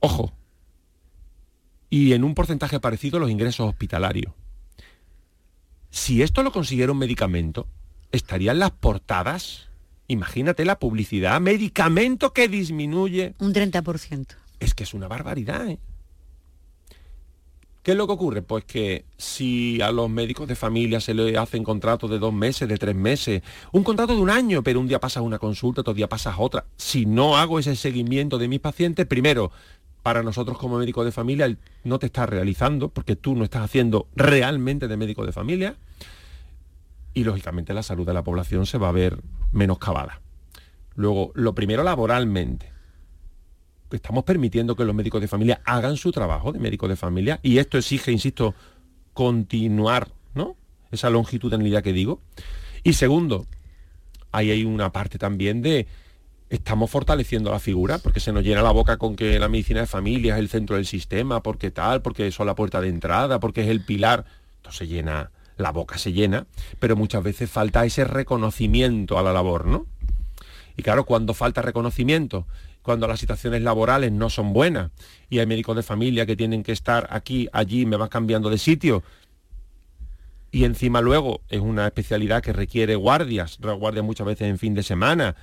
[0.00, 0.34] Ojo,
[1.88, 4.34] y en un porcentaje parecido los ingresos hospitalarios.
[5.88, 7.66] Si esto lo consiguiera un medicamento,
[8.12, 9.70] estarían las portadas.
[10.06, 13.34] Imagínate la publicidad, medicamento que disminuye.
[13.38, 14.36] Un 30%.
[14.60, 15.68] Es que es una barbaridad.
[15.68, 15.78] ¿eh?
[17.82, 18.42] ¿Qué es lo que ocurre?
[18.42, 22.68] Pues que si a los médicos de familia se le hacen contratos de dos meses,
[22.68, 23.42] de tres meses,
[23.72, 26.66] un contrato de un año, pero un día pasas una consulta, otro día pasas otra.
[26.76, 29.52] Si no hago ese seguimiento de mis pacientes, primero,
[30.02, 34.08] para nosotros como médicos de familia no te estás realizando, porque tú no estás haciendo
[34.14, 35.76] realmente de médico de familia,
[37.14, 40.20] y lógicamente la salud de la población se va a ver menoscabada.
[40.94, 42.77] Luego, lo primero laboralmente
[43.90, 47.58] estamos permitiendo que los médicos de familia hagan su trabajo de médico de familia y
[47.58, 48.54] esto exige, insisto,
[49.14, 50.56] continuar, ¿no?
[50.90, 52.20] Esa longitudinalidad que digo.
[52.84, 53.46] Y segundo,
[54.32, 55.86] ahí hay una parte también de
[56.50, 59.86] estamos fortaleciendo la figura, porque se nos llena la boca con que la medicina de
[59.86, 63.62] familia es el centro del sistema, porque tal, porque son la puerta de entrada, porque
[63.62, 64.24] es el pilar.
[64.56, 66.46] Entonces se llena, la boca se llena,
[66.78, 69.86] pero muchas veces falta ese reconocimiento a la labor, ¿no?
[70.76, 72.46] Y claro, cuando falta reconocimiento
[72.88, 74.90] cuando las situaciones laborales no son buenas
[75.28, 78.56] y hay médicos de familia que tienen que estar aquí, allí, me van cambiando de
[78.56, 79.02] sitio.
[80.50, 84.82] Y encima luego es una especialidad que requiere guardias, guardias muchas veces en fin de
[84.82, 85.36] semana.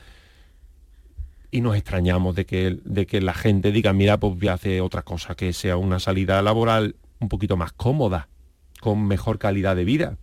[1.51, 4.81] Y nos extrañamos de que, de que la gente diga, mira, pues voy a hacer
[4.81, 8.27] otra cosa, que sea una salida laboral un poquito más cómoda,
[8.81, 10.17] con mejor calidad de vida.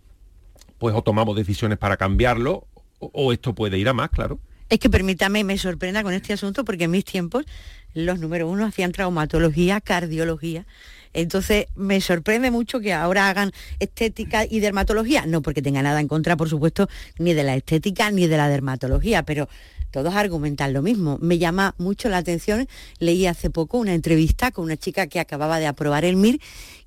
[0.77, 2.67] Pues o tomamos decisiones para cambiarlo,
[2.99, 4.41] o, o esto puede ir a más, claro.
[4.73, 7.45] Es que permítame, me sorprenda con este asunto porque en mis tiempos
[7.93, 10.65] los número uno hacían traumatología, cardiología.
[11.13, 15.27] Entonces me sorprende mucho que ahora hagan estética y dermatología.
[15.27, 18.49] No porque tenga nada en contra, por supuesto, ni de la estética ni de la
[18.49, 19.47] dermatología, pero
[19.91, 21.19] todos argumentan lo mismo.
[21.21, 22.67] Me llama mucho la atención,
[22.97, 26.41] leí hace poco una entrevista con una chica que acababa de aprobar el MIR,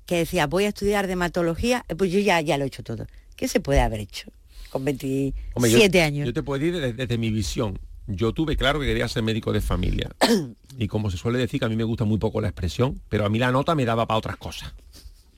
[0.05, 3.07] que decía, voy a estudiar dermatología, pues yo ya, ya lo he hecho todo.
[3.37, 4.29] ¿Qué se puede haber hecho?
[4.69, 6.25] Con 27 años.
[6.27, 7.79] Yo te puedo decir desde, mi visión.
[8.07, 10.09] Yo tuve claro que quería ser médico de familia.
[10.77, 13.25] y como se suele decir, que a mí me gusta muy poco la expresión, pero
[13.25, 14.73] a mí la nota me daba para otras cosas.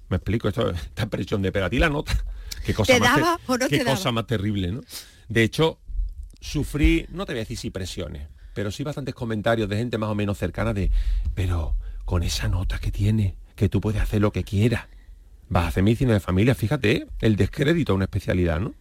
[0.09, 2.17] Me explico, esta expresión de, pero a ti la nota.
[2.65, 4.81] Qué cosa, más, qué cosa más terrible, ¿no?
[5.27, 5.79] De hecho,
[6.39, 10.09] sufrí, no te voy a decir si presiones, pero sí bastantes comentarios de gente más
[10.09, 10.91] o menos cercana de,
[11.35, 11.75] pero
[12.05, 14.87] con esa nota que tiene, que tú puedes hacer lo que quieras.
[15.47, 18.73] Vas a hacer medicina de familia, fíjate, el descrédito a una especialidad, ¿no?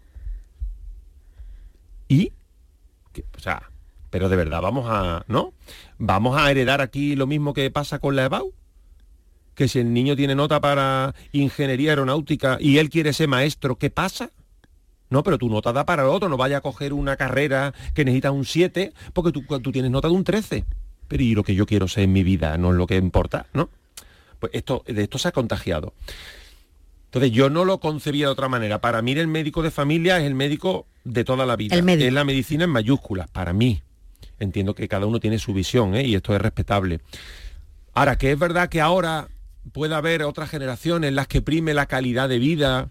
[2.09, 2.32] Y,
[3.36, 3.70] o sea,
[4.11, 5.52] pero de verdad vamos a, ¿no?
[5.98, 8.52] Vamos a heredar aquí lo mismo que pasa con la EBAU,
[9.54, 13.90] que si el niño tiene nota para ingeniería aeronáutica y él quiere ser maestro, ¿qué
[13.90, 14.30] pasa?
[15.11, 18.30] No, pero tu nota da para otro, no vaya a coger una carrera que necesita
[18.30, 20.64] un 7 porque tú, tú tienes nota de un 13.
[21.09, 23.46] Pero y lo que yo quiero ser en mi vida no es lo que importa,
[23.54, 23.70] ¿no?
[24.38, 25.94] Pues esto, de esto se ha contagiado.
[27.09, 28.82] Entonces yo no lo concebía de otra manera.
[28.82, 31.74] Para mí el médico de familia es el médico de toda la vida.
[31.74, 33.82] Es la medicina en mayúsculas, para mí.
[34.38, 36.04] Entiendo que cada uno tiene su visión ¿eh?
[36.04, 37.00] y esto es respetable.
[37.94, 39.28] Ahora, que es verdad que ahora
[39.72, 42.90] puede haber otras generaciones en las que prime la calidad de vida,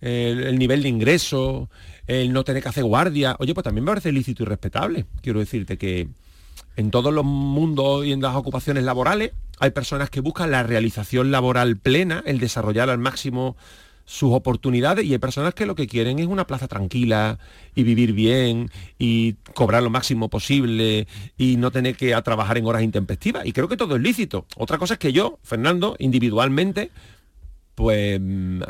[0.00, 1.70] el, el, nivel de ingreso,
[2.08, 3.36] el no tener que hacer guardia.
[3.38, 5.06] Oye, pues también me parece lícito y respetable.
[5.22, 6.08] Quiero decirte que
[6.76, 11.30] en todos los mundos y en las ocupaciones laborales hay personas que buscan la realización
[11.30, 13.56] laboral plena, el desarrollar al máximo
[14.04, 17.38] sus oportunidades y hay personas que lo que quieren es una plaza tranquila
[17.74, 21.06] y vivir bien y cobrar lo máximo posible
[21.38, 23.46] y no tener que trabajar en horas intempestivas.
[23.46, 24.46] Y creo que todo es lícito.
[24.56, 26.90] Otra cosa es que yo, Fernando, individualmente,
[27.74, 28.62] pues mm,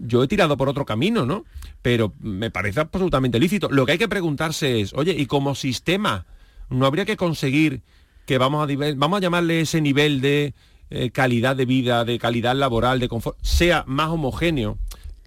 [0.00, 1.44] yo he tirado por otro camino, ¿no?
[1.80, 3.68] Pero me parece absolutamente lícito.
[3.70, 6.26] Lo que hay que preguntarse es, oye, ¿y como sistema
[6.72, 7.82] no habría que conseguir
[8.26, 10.54] que vamos a, vamos a llamarle ese nivel de
[10.90, 14.78] eh, calidad de vida, de calidad laboral, de confort, sea más homogéneo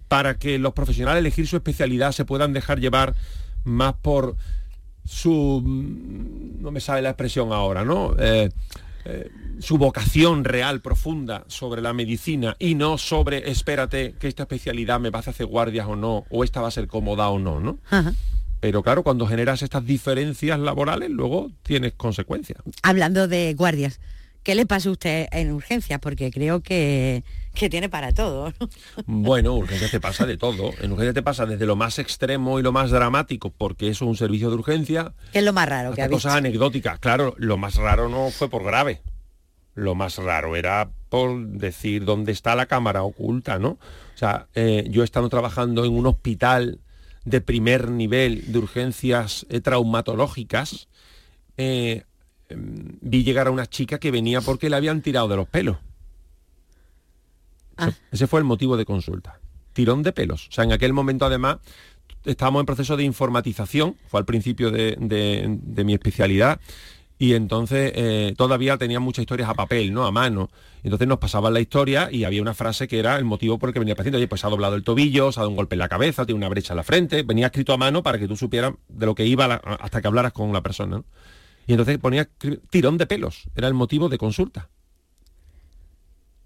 [0.08, 3.14] para que los profesionales elegir su especialidad se puedan dejar llevar
[3.64, 4.36] más por
[5.04, 8.14] su, mm, no me sabe la expresión ahora, ¿no?
[8.18, 8.50] Eh,
[9.04, 9.30] eh,
[9.60, 15.10] su vocación real, profunda sobre la medicina y no sobre, espérate, que esta especialidad me
[15.10, 17.78] va a hacer guardias o no, o esta va a ser cómoda o no, ¿no?
[18.66, 22.58] Pero claro, cuando generas estas diferencias laborales, luego tienes consecuencias.
[22.82, 24.00] Hablando de guardias,
[24.42, 26.00] ¿qué le pasa a usted en urgencias?
[26.00, 27.22] Porque creo que,
[27.54, 28.52] tiene para todo.
[29.06, 30.72] Bueno, urgencias te pasa de todo.
[30.80, 34.08] En urgencias te pasa desde lo más extremo y lo más dramático, porque eso es
[34.08, 35.12] un servicio de urgencia.
[35.30, 36.98] ¿Qué es lo más raro que ha Cosas anecdóticas.
[36.98, 39.00] Claro, lo más raro no fue por grave.
[39.74, 43.68] Lo más raro era por decir dónde está la cámara oculta, ¿no?
[43.68, 46.80] O sea, eh, yo he estado trabajando en un hospital
[47.26, 50.88] de primer nivel de urgencias eh, traumatológicas,
[51.58, 52.04] eh,
[52.48, 55.76] em, vi llegar a una chica que venía porque le habían tirado de los pelos.
[57.76, 57.88] Ah.
[57.88, 59.40] Ese, ese fue el motivo de consulta.
[59.72, 60.48] Tirón de pelos.
[60.48, 61.58] O sea, en aquel momento además
[62.24, 66.60] estábamos en proceso de informatización, fue al principio de, de- de mi especialidad,
[67.18, 70.04] y entonces eh, todavía tenían muchas historias a papel, ¿no?
[70.06, 70.50] A mano.
[70.82, 73.72] Entonces nos pasaban la historia y había una frase que era el motivo por el
[73.72, 74.18] que venía el paciente.
[74.18, 76.26] Oye, pues se ha doblado el tobillo, se ha dado un golpe en la cabeza,
[76.26, 77.22] tiene una brecha en la frente.
[77.22, 80.06] Venía escrito a mano para que tú supieras de lo que iba la- hasta que
[80.08, 80.98] hablaras con la persona.
[80.98, 81.04] ¿no?
[81.66, 82.28] Y entonces ponía
[82.70, 83.44] tirón de pelos.
[83.56, 84.68] Era el motivo de consulta.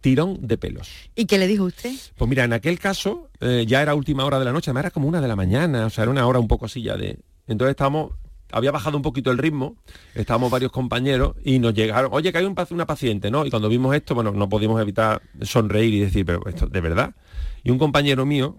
[0.01, 0.89] Tirón de pelos.
[1.15, 1.93] ¿Y qué le dijo usted?
[2.17, 4.91] Pues mira, en aquel caso eh, ya era última hora de la noche, además era
[4.93, 7.19] como una de la mañana, o sea, era una hora un poco así ya de...
[7.47, 8.13] Entonces estábamos,
[8.53, 9.77] había bajado un poquito el ritmo,
[10.15, 13.47] estábamos varios compañeros y nos llegaron, oye, que hay un, una paciente, ¿no?
[13.47, 17.15] Y cuando vimos esto, bueno, no pudimos evitar sonreír y decir, pero esto, ¿de verdad?
[17.63, 18.57] Y un compañero mío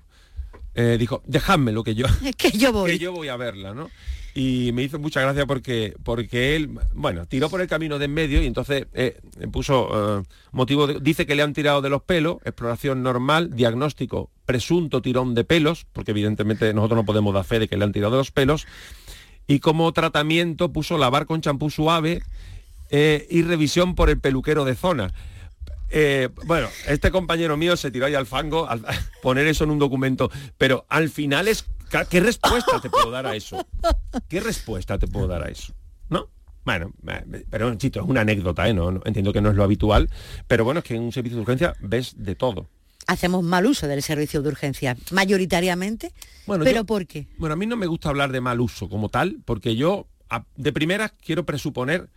[0.75, 2.05] eh, dijo, dejádmelo que yo,
[2.37, 2.91] que yo voy.
[2.97, 3.89] que yo voy a verla, ¿no?
[4.33, 8.13] Y me hizo mucha gracia porque, porque él, bueno, tiró por el camino de en
[8.13, 9.19] medio y entonces eh,
[9.51, 10.23] puso eh,
[10.53, 15.35] motivo, de- dice que le han tirado de los pelos, exploración normal, diagnóstico, presunto tirón
[15.35, 18.19] de pelos, porque evidentemente nosotros no podemos dar fe de que le han tirado de
[18.19, 18.67] los pelos,
[19.47, 22.21] y como tratamiento puso lavar con champú suave
[22.89, 25.13] eh, y revisión por el peluquero de zona.
[25.89, 28.81] Eh, bueno, este compañero mío se tiró ahí al fango al
[29.21, 31.65] poner eso en un documento, pero al final es
[32.09, 33.65] ¿qué respuesta te puedo dar a eso?
[34.29, 35.73] ¿Qué respuesta te puedo dar a eso?
[36.09, 36.29] ¿No?
[36.63, 40.09] Bueno, eh, pero chito, es una anécdota, no- entiendo que no es lo habitual,
[40.47, 42.67] pero bueno, es que en un servicio de urgencia ves de todo.
[43.07, 46.11] Hacemos mal uso del servicio de urgencia, mayoritariamente.
[46.45, 47.27] Bueno, ¿Pero yo- por qué?
[47.37, 50.45] Bueno, a mí no me gusta hablar de mal uso como tal, porque yo a-
[50.55, 52.09] de primeras quiero presuponer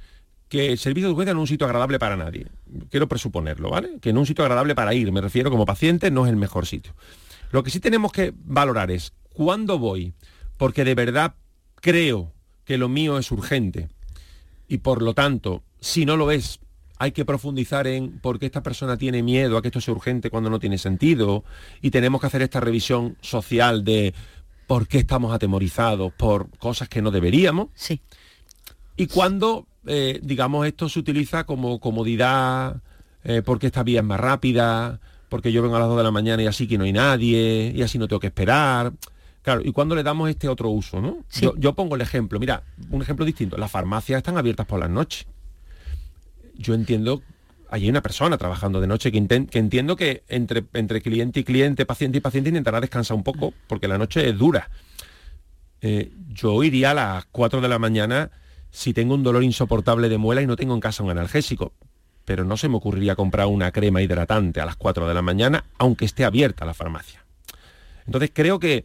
[0.48, 2.46] que el servicio de urgencia no es un sitio agradable para nadie.
[2.90, 3.98] Quiero presuponerlo, ¿vale?
[4.00, 6.36] Que no es un sitio agradable para ir, me refiero como paciente, no es el
[6.36, 6.94] mejor sitio.
[7.50, 10.12] Lo que sí tenemos que valorar es cuándo voy,
[10.56, 11.34] porque de verdad
[11.80, 12.32] creo
[12.64, 13.88] que lo mío es urgente
[14.68, 16.60] y por lo tanto, si no lo es,
[16.98, 20.30] hay que profundizar en por qué esta persona tiene miedo a que esto sea urgente
[20.30, 21.44] cuando no tiene sentido
[21.82, 24.14] y tenemos que hacer esta revisión social de
[24.66, 28.00] por qué estamos atemorizados por cosas que no deberíamos Sí.
[28.96, 32.80] y cuando, eh, digamos, esto se utiliza como comodidad,
[33.24, 36.10] eh, porque esta vía es más rápida, porque yo vengo a las 2 de la
[36.12, 38.92] mañana y así que no hay nadie, y así no tengo que esperar.
[39.42, 41.18] Claro, y cuando le damos este otro uso, ¿no?
[41.28, 41.42] Sí.
[41.42, 43.58] Yo, yo pongo el ejemplo, mira, un ejemplo distinto.
[43.58, 45.26] Las farmacias están abiertas por las noches.
[46.56, 47.22] Yo entiendo,
[47.70, 52.18] hay una persona trabajando de noche que, entiendo que entre, entre cliente y cliente, paciente
[52.18, 54.70] y paciente intentará descansar un poco, porque la noche es dura.
[55.80, 58.30] Eh, yo iría a las 4 de la mañana
[58.70, 61.72] si tengo un dolor insoportable de muela y no tengo en casa un analgésico.
[62.24, 65.64] Pero no se me ocurriría comprar una crema hidratante a las 4 de la mañana,
[65.78, 67.24] aunque esté abierta la farmacia.
[68.06, 68.84] Entonces creo que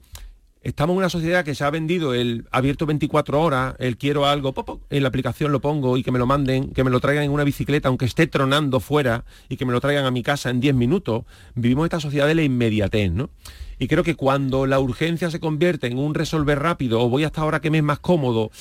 [0.62, 4.54] estamos en una sociedad que se ha vendido el abierto 24 horas, el quiero algo,
[4.54, 7.24] pop, en la aplicación lo pongo y que me lo manden, que me lo traigan
[7.24, 10.50] en una bicicleta, aunque esté tronando fuera, y que me lo traigan a mi casa
[10.50, 11.24] en 10 minutos.
[11.56, 13.30] Vivimos esta sociedad de la inmediatez, ¿no?
[13.82, 17.40] Y creo que cuando la urgencia se convierte en un resolver rápido o voy hasta
[17.40, 18.52] ahora que me es más cómodo,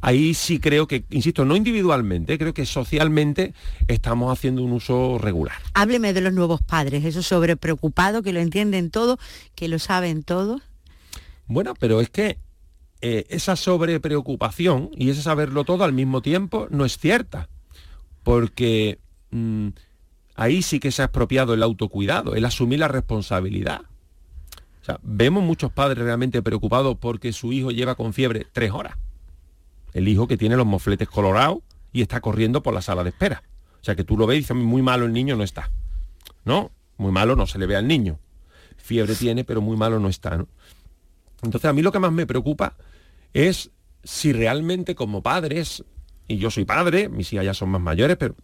[0.00, 3.54] ahí sí creo que, insisto, no individualmente, creo que socialmente
[3.86, 5.54] estamos haciendo un uso regular.
[5.74, 9.20] Hábleme de los nuevos padres, esos sobrepreocupados que lo entienden todo,
[9.54, 10.60] que lo saben todo.
[11.46, 12.38] Bueno, pero es que
[13.00, 17.48] eh, esa sobrepreocupación y ese saberlo todo al mismo tiempo no es cierta.
[18.22, 18.98] Porque
[19.30, 19.68] mm,
[20.36, 23.82] ahí sí que se ha expropiado el autocuidado, el asumir la responsabilidad.
[24.80, 28.96] O sea, vemos muchos padres realmente preocupados porque su hijo lleva con fiebre tres horas.
[29.92, 31.58] El hijo que tiene los mofletes colorados
[31.92, 33.42] y está corriendo por la sala de espera.
[33.80, 35.70] O sea, que tú lo ves y dices, muy malo el niño no está.
[36.44, 38.18] No, muy malo no se le ve al niño.
[38.76, 40.44] Fiebre tiene, pero muy malo no está.
[41.44, 42.76] Entonces a mí lo que más me preocupa
[43.32, 43.70] es
[44.02, 45.84] si realmente como padres,
[46.28, 48.34] y yo soy padre, mis hijas ya son más mayores, pero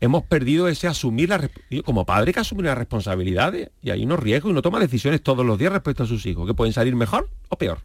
[0.00, 1.48] hemos perdido ese asumir la
[1.84, 5.46] como padre que asumir las responsabilidades y ahí uno riesgo y uno toma decisiones todos
[5.46, 7.78] los días respecto a sus hijos, que pueden salir mejor o peor.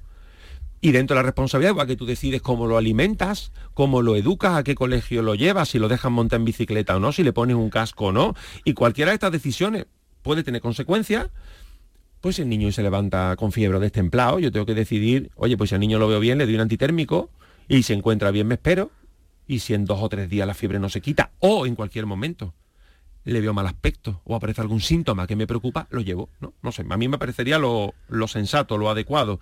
[0.82, 4.56] Y dentro de la responsabilidad, igual que tú decides cómo lo alimentas, cómo lo educas,
[4.56, 7.34] a qué colegio lo llevas, si lo dejas montar en bicicleta o no, si le
[7.34, 8.34] pones un casco o no.
[8.64, 9.88] Y cualquiera de estas decisiones
[10.22, 11.30] puede tener consecuencias.
[12.22, 15.76] Pues el niño se levanta con fiebre destemplado, yo tengo que decidir, oye, pues si
[15.76, 17.30] al niño lo veo bien, le doy un antitérmico
[17.68, 18.92] y se encuentra bien me espero.
[19.48, 22.06] Y si en dos o tres días la fiebre no se quita, o en cualquier
[22.06, 22.54] momento
[23.24, 26.30] le veo mal aspecto o aparece algún síntoma que me preocupa, lo llevo.
[26.40, 29.40] No, sé, a mí me parecería lo, lo sensato, lo adecuado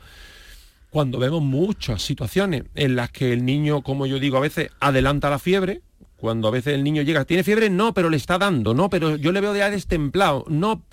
[0.90, 5.30] cuando vemos muchas situaciones en las que el niño, como yo digo, a veces adelanta
[5.30, 5.82] la fiebre,
[6.16, 7.70] cuando a veces el niño llega, ¿tiene fiebre?
[7.70, 10.84] No, pero le está dando, no, pero yo le veo ya destemplado, no.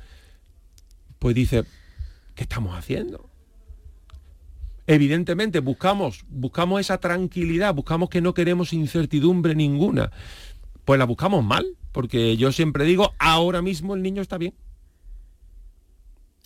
[1.25, 1.65] Pues dice,
[2.35, 3.31] ¿qué estamos haciendo?
[4.87, 10.13] Evidentemente buscamos, buscamos esa tranquilidad, buscamos que no queremos incertidumbre ninguna.
[10.85, 14.53] Pues la buscamos mal, porque yo siempre digo, ahora mismo el niño está bien.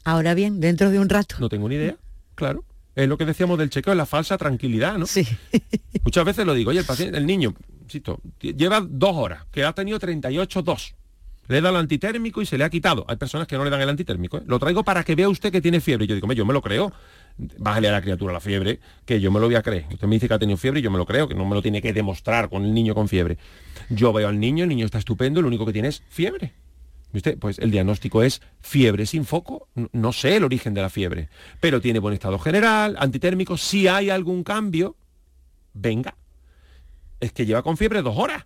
[0.04, 1.34] Ahora bien, dentro de un rato.
[1.40, 1.96] No tengo ni idea,
[2.36, 2.64] claro.
[2.94, 5.06] Es lo que decíamos del chequeo, es la falsa tranquilidad, ¿no?
[5.06, 5.26] Sí.
[6.04, 7.52] Muchas veces lo digo, oye, el paciente, el niño,
[7.82, 10.94] insisto, lleva dos horas, que ha tenido 38 dos.
[11.48, 13.04] Le da el antitérmico y se le ha quitado.
[13.08, 14.38] Hay personas que no le dan el antitérmico.
[14.38, 14.42] ¿eh?
[14.46, 16.04] Lo traigo para que vea usted que tiene fiebre.
[16.04, 16.92] Y yo digo, "Hombre, yo me lo creo.
[17.58, 19.86] Bájale a la criatura la fiebre, que yo me lo voy a creer.
[19.92, 21.54] Usted me dice que ha tenido fiebre y yo me lo creo, que no me
[21.54, 23.38] lo tiene que demostrar con el niño con fiebre.
[23.88, 26.52] Yo veo al niño, el niño está estupendo, lo único que tiene es fiebre.
[27.12, 27.36] ¿Viste?
[27.36, 29.68] Pues el diagnóstico es fiebre sin foco.
[29.92, 31.28] No sé el origen de la fiebre,
[31.60, 33.56] pero tiene buen estado general, antitérmico.
[33.56, 34.96] Si hay algún cambio,
[35.72, 36.16] venga.
[37.20, 38.44] Es que lleva con fiebre dos horas.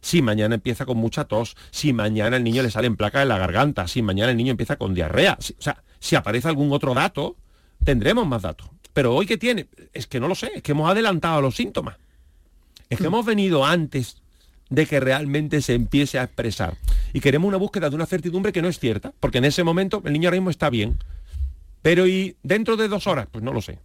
[0.00, 3.38] Si mañana empieza con mucha tos, si mañana el niño le salen placas en la
[3.38, 6.94] garganta, si mañana el niño empieza con diarrea, si- o sea, si aparece algún otro
[6.94, 7.36] dato,
[7.84, 8.68] tendremos más datos.
[8.92, 11.96] Pero hoy que tiene, es que no lo sé, es que hemos adelantado los síntomas.
[12.88, 14.16] Es que hemos venido antes
[14.68, 16.76] de que realmente se empiece a expresar.
[17.12, 20.02] Y queremos una búsqueda de una certidumbre que no es cierta, porque en ese momento
[20.04, 20.98] el niño ahora mismo está bien.
[21.82, 23.26] Pero ¿y dentro de dos horas?
[23.30, 23.78] Pues no lo sé.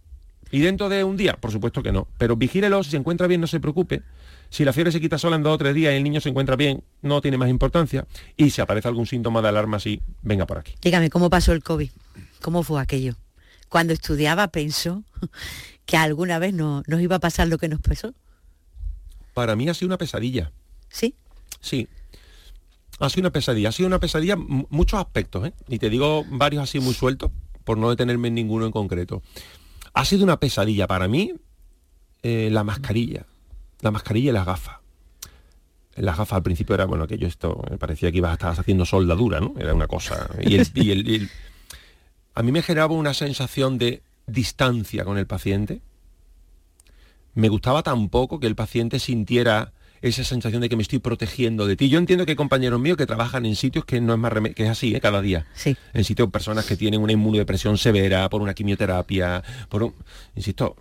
[0.50, 1.34] ¿Y dentro de un día?
[1.36, 2.06] Por supuesto que no.
[2.18, 4.02] Pero vigílelo, si se encuentra bien, no se preocupe.
[4.50, 6.28] Si la fiebre se quita sola en dos o tres días y el niño se
[6.28, 8.06] encuentra bien, no tiene más importancia.
[8.36, 10.74] Y si aparece algún síntoma de alarma así, venga por aquí.
[10.82, 11.90] Dígame, ¿cómo pasó el COVID?
[12.40, 13.14] ¿Cómo fue aquello?
[13.68, 15.04] Cuando estudiaba pensó
[15.86, 18.14] que alguna vez no, nos iba a pasar lo que nos pasó.
[19.34, 20.52] Para mí ha sido una pesadilla.
[20.88, 21.14] ¿Sí?
[21.60, 21.88] Sí.
[22.98, 23.68] Ha sido una pesadilla.
[23.68, 25.52] Ha sido una pesadilla muchos aspectos, ¿eh?
[25.68, 27.30] Y te digo varios así muy sueltos,
[27.64, 29.22] por no detenerme en ninguno en concreto.
[29.92, 31.34] Ha sido una pesadilla para mí
[32.22, 33.26] eh, la mascarilla.
[33.80, 34.76] La mascarilla y las gafas.
[35.96, 39.40] Las gafas al principio era, bueno, aquello esto, me parecía que ibas a haciendo soldadura,
[39.40, 39.54] ¿no?
[39.58, 40.28] Era una cosa.
[40.42, 41.30] Y y el-
[42.34, 45.80] a mí me generaba una sensación de distancia con el paciente.
[47.34, 49.72] Me gustaba tampoco que el paciente sintiera
[50.02, 51.88] esa sensación de que me estoy protegiendo de ti.
[51.88, 54.64] Yo entiendo que hay compañeros míos que trabajan en sitios que no es más que
[54.64, 55.00] es así, ¿eh?
[55.00, 55.46] cada día.
[55.54, 55.76] Sí.
[55.92, 59.94] En sitios personas que tienen una inmunodepresión severa por una quimioterapia, por un,
[60.34, 60.76] insisto,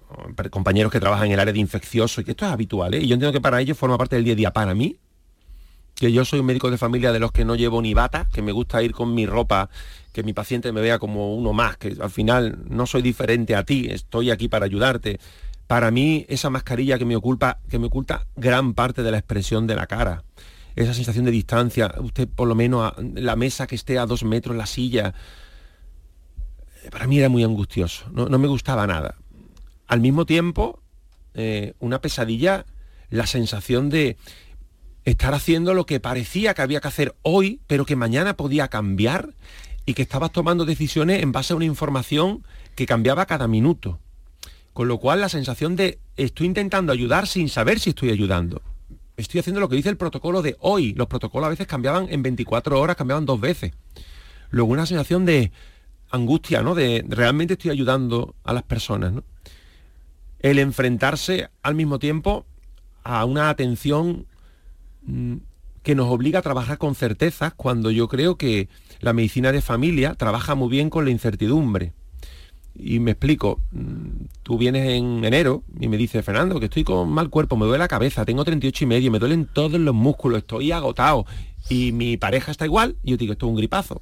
[0.50, 3.00] compañeros que trabajan en el área de infeccioso, y que esto es habitual, ¿eh?
[3.00, 4.52] Y yo entiendo que para ellos forma parte del día a día.
[4.52, 4.98] Para mí,
[5.96, 8.42] que yo soy un médico de familia de los que no llevo ni bata, que
[8.42, 9.70] me gusta ir con mi ropa,
[10.12, 13.64] que mi paciente me vea como uno más, que al final no soy diferente a
[13.64, 15.20] ti, estoy aquí para ayudarte.
[15.68, 19.66] Para mí, esa mascarilla que me oculta, que me oculta gran parte de la expresión
[19.66, 20.24] de la cara,
[20.76, 24.56] esa sensación de distancia, usted por lo menos la mesa que esté a dos metros,
[24.56, 25.14] la silla,
[26.84, 29.16] eh, para mí era muy angustioso, no, no me gustaba nada.
[29.88, 30.82] Al mismo tiempo,
[31.34, 32.66] eh, una pesadilla,
[33.10, 34.18] la sensación de
[35.06, 39.34] estar haciendo lo que parecía que había que hacer hoy, pero que mañana podía cambiar
[39.86, 42.44] y que estabas tomando decisiones en base a una información
[42.76, 44.00] que cambiaba cada minuto.
[44.76, 48.62] Con lo cual la sensación de estoy intentando ayudar sin saber si estoy ayudando.
[49.16, 50.94] Estoy haciendo lo que dice el protocolo de hoy.
[50.96, 53.72] Los protocolos a veces cambiaban en 24 horas, cambiaban dos veces.
[54.50, 55.54] Luego una sensación de
[56.10, 56.76] angustia, ¿no?
[56.76, 59.14] De realmente estoy ayudando a las personas.
[60.40, 62.46] El enfrentarse al mismo tiempo
[63.06, 64.28] a una atención
[65.04, 65.36] mm,
[65.84, 68.68] que nos obliga a trabajar con certezas cuando yo creo que
[69.00, 71.94] la medicina de familia trabaja muy bien con la incertidumbre.
[72.78, 77.10] Y me explico, mm, tú vienes en enero y me dices, Fernando, que estoy con
[77.10, 80.40] mal cuerpo, me duele la cabeza, tengo 38 y medio, me duelen todos los músculos,
[80.40, 81.26] estoy agotado
[81.70, 84.02] y mi pareja está igual, y yo digo, esto es un gripazo.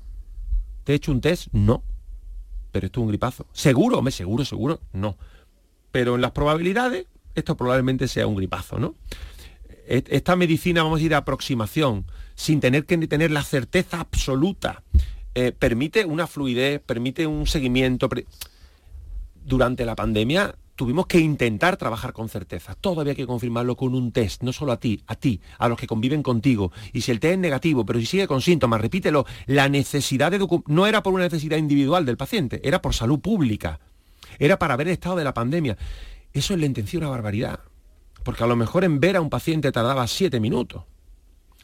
[0.84, 1.48] ¿Te he hecho un test?
[1.54, 1.84] No.
[2.72, 3.46] Pero esto es un gripazo.
[3.54, 4.02] ¿Seguro?
[4.02, 5.18] Me seguro, seguro, no.
[5.92, 7.06] Pero en las probabilidades,
[7.36, 8.96] esto probablemente sea un gripazo, ¿no?
[9.88, 12.06] Et- Esta medicina, vamos a decir, de aproximación,
[12.36, 14.82] sin tener que tener la certeza absoluta,
[15.36, 18.10] eh, permite una fluidez, permite un seguimiento.
[19.46, 22.76] Durante la pandemia tuvimos que intentar trabajar con certeza.
[22.76, 25.78] Todo había que confirmarlo con un test, no solo a ti, a ti, a los
[25.78, 26.72] que conviven contigo.
[26.94, 30.46] Y si el test es negativo, pero si sigue con síntomas, repítelo, la necesidad de
[30.68, 33.80] no era por una necesidad individual del paciente, era por salud pública.
[34.40, 35.78] Era para ver el estado de la pandemia.
[36.32, 37.60] Eso es la intención una barbaridad.
[38.24, 40.84] Porque a lo mejor en ver a un paciente tardaba siete minutos.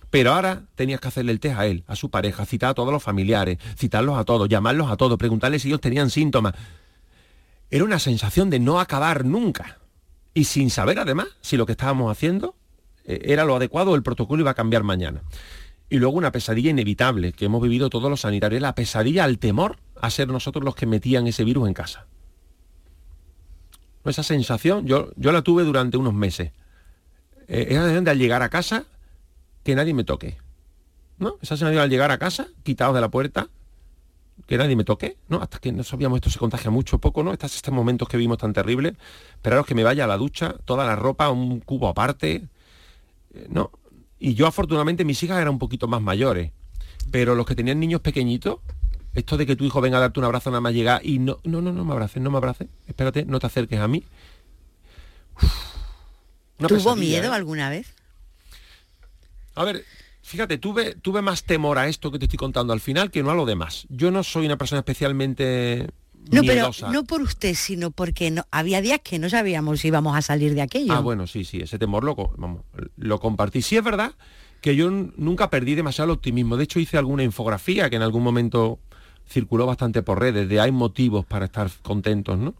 [0.09, 2.91] Pero ahora tenías que hacerle el test a él, a su pareja, citar a todos
[2.91, 6.53] los familiares, citarlos a todos, llamarlos a todos, preguntarles si ellos tenían síntomas.
[7.71, 9.77] Era una sensación de no acabar nunca.
[10.33, 12.55] Y sin saber además si lo que estábamos haciendo
[13.05, 15.23] eh, era lo adecuado o el protocolo iba a cambiar mañana.
[15.89, 19.77] Y luego una pesadilla inevitable que hemos vivido todos los sanitarios, la pesadilla al temor
[19.99, 22.05] a ser nosotros los que metían ese virus en casa.
[24.05, 26.51] Esa sensación yo, yo la tuve durante unos meses.
[27.47, 28.85] Eh, esa sensación de al llegar a casa
[29.63, 30.37] que nadie me toque.
[31.17, 31.37] ¿No?
[31.41, 33.49] Esa sensación al llegar a casa, quitados de la puerta,
[34.49, 35.43] que nadie me toque, ¿no?
[35.43, 37.31] Hasta que no sabíamos esto se contagia mucho poco, ¿no?
[37.31, 38.93] Estos, estos momentos que vimos tan terribles.
[39.33, 42.47] Esperaros que me vaya a la ducha, toda la ropa, un cubo aparte.
[43.35, 43.69] eh, ¿No?
[44.17, 46.51] Y yo afortunadamente mis hijas eran un poquito más mayores.
[47.11, 48.57] Pero los que tenían niños pequeñitos,
[49.13, 51.37] Esto de que tu hijo venga a darte un abrazo nada más llegar y no,
[51.43, 54.03] no, no, no me abraces, no me abraces, espérate, no te acerques a mí.
[56.57, 57.35] ¿Tuvo miedo ¿eh?
[57.35, 57.93] alguna vez?
[59.55, 59.83] A ver,
[60.29, 63.31] fíjate, tuve, tuve más temor a esto que te estoy contando al final que no
[63.31, 63.87] a lo demás.
[63.89, 65.87] Yo no soy una persona especialmente
[66.31, 70.15] no, pero no por usted, sino porque no, había días que no sabíamos si íbamos
[70.15, 70.93] a salir de aquello.
[70.93, 72.61] Ah, bueno, sí, sí, ese temor lo, vamos,
[72.95, 73.63] lo compartí.
[73.63, 74.13] Sí es verdad
[74.61, 76.57] que yo nunca perdí demasiado el optimismo.
[76.57, 78.77] De hecho, hice alguna infografía que en algún momento
[79.27, 82.53] circuló bastante por redes, de hay motivos para estar contentos, ¿no?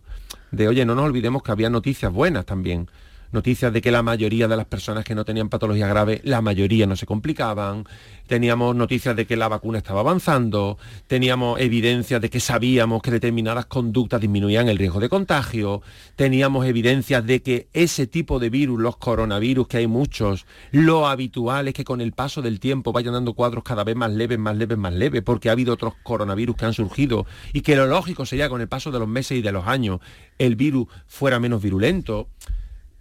[0.49, 2.89] De, oye, no nos olvidemos que había noticias buenas también
[3.31, 6.87] noticias de que la mayoría de las personas que no tenían patología grave, la mayoría
[6.87, 7.85] no se complicaban,
[8.27, 10.77] teníamos noticias de que la vacuna estaba avanzando,
[11.07, 15.81] teníamos evidencias de que sabíamos que determinadas conductas disminuían el riesgo de contagio,
[16.15, 21.67] teníamos evidencias de que ese tipo de virus, los coronavirus, que hay muchos, lo habitual
[21.67, 24.57] es que con el paso del tiempo vayan dando cuadros cada vez más leves, más
[24.57, 28.25] leves, más leves, porque ha habido otros coronavirus que han surgido y que lo lógico
[28.25, 29.99] sería con el paso de los meses y de los años
[30.37, 32.27] el virus fuera menos virulento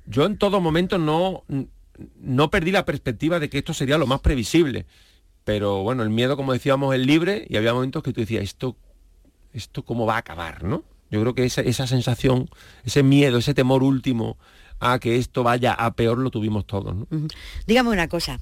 [0.09, 1.45] yo en todo momento no,
[2.21, 4.87] no perdí la perspectiva de que esto sería lo más previsible.
[5.45, 8.77] Pero bueno, el miedo, como decíamos, es libre y había momentos que tú decías, esto,
[9.53, 10.83] esto cómo va a acabar, ¿no?
[11.11, 12.51] Yo creo que esa, esa sensación,
[12.85, 14.37] ese miedo, ese temor último
[14.81, 17.07] a que esto vaya a peor lo tuvimos todos, ¿no?
[17.67, 18.39] Dígame una cosa,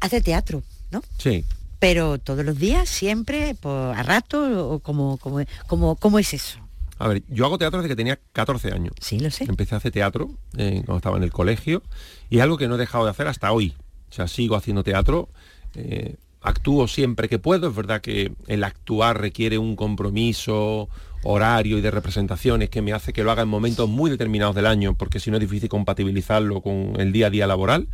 [0.00, 1.02] hace teatro, ¿no?
[1.18, 1.44] Sí.
[1.78, 5.18] Pero todos los días, siempre, por, a rato, o como,
[5.66, 6.58] como, ¿cómo es eso?
[7.02, 8.92] A ver, yo hago teatro desde que tenía 14 años.
[9.00, 9.42] Sí, lo sé.
[9.42, 11.82] Empecé a hacer teatro eh, cuando estaba en el colegio
[12.30, 13.74] y es algo que no he dejado de hacer hasta hoy.
[14.08, 15.28] O sea, sigo haciendo teatro,
[15.74, 17.70] eh, actúo siempre que puedo.
[17.70, 20.88] Es verdad que el actuar requiere un compromiso
[21.24, 24.66] horario y de representaciones que me hace que lo haga en momentos muy determinados del
[24.66, 27.88] año, porque si no es difícil compatibilizarlo con el día a día laboral.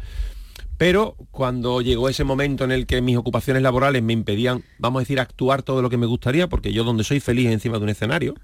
[0.76, 5.02] Pero cuando llegó ese momento en el que mis ocupaciones laborales me impedían, vamos a
[5.04, 7.88] decir, actuar todo lo que me gustaría, porque yo donde soy feliz encima de un
[7.88, 8.34] escenario,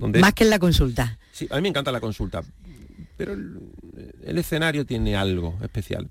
[0.00, 1.18] más que en la consulta.
[1.32, 2.42] Sí, a mí me encanta la consulta,
[3.16, 6.08] pero el, escenario tiene algo especial.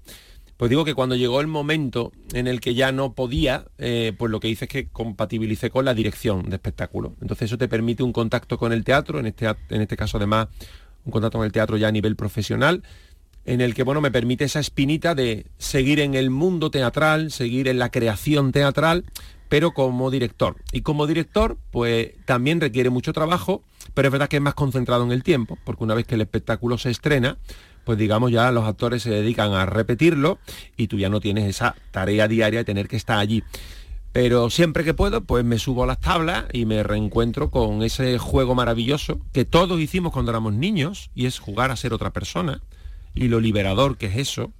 [0.58, 4.30] Pues digo que cuando llegó el momento en el que ya no podía, eh, pues
[4.30, 7.16] lo que hice es que compatibilicé con la dirección de espectáculo.
[7.22, 10.50] Entonces eso te permite un contacto con el teatro, en este, en este caso además
[11.06, 12.84] un contacto con el teatro ya a nivel profesional,
[13.46, 17.68] en el que bueno me permite esa espinita de seguir en el mundo teatral, seguir
[17.68, 19.06] en la creación teatral,
[19.50, 20.56] pero como director.
[20.72, 23.64] Y como director, pues también requiere mucho trabajo,
[23.94, 26.22] pero es verdad que es más concentrado en el tiempo, porque una vez que el
[26.22, 27.38] espectáculo se estrena,
[27.84, 30.40] pues digamos ya los actores se dedican a repetirlo
[30.78, 33.44] y tú ya no tienes esa tarea diaria de tener que estar allí.
[34.12, 38.18] Pero siempre que puedo, pues me subo a las tablas y me reencuentro con ese
[38.18, 42.62] juego maravilloso que todos hicimos cuando éramos niños, y es jugar a ser otra persona,
[43.14, 44.52] y lo liberador que es eso,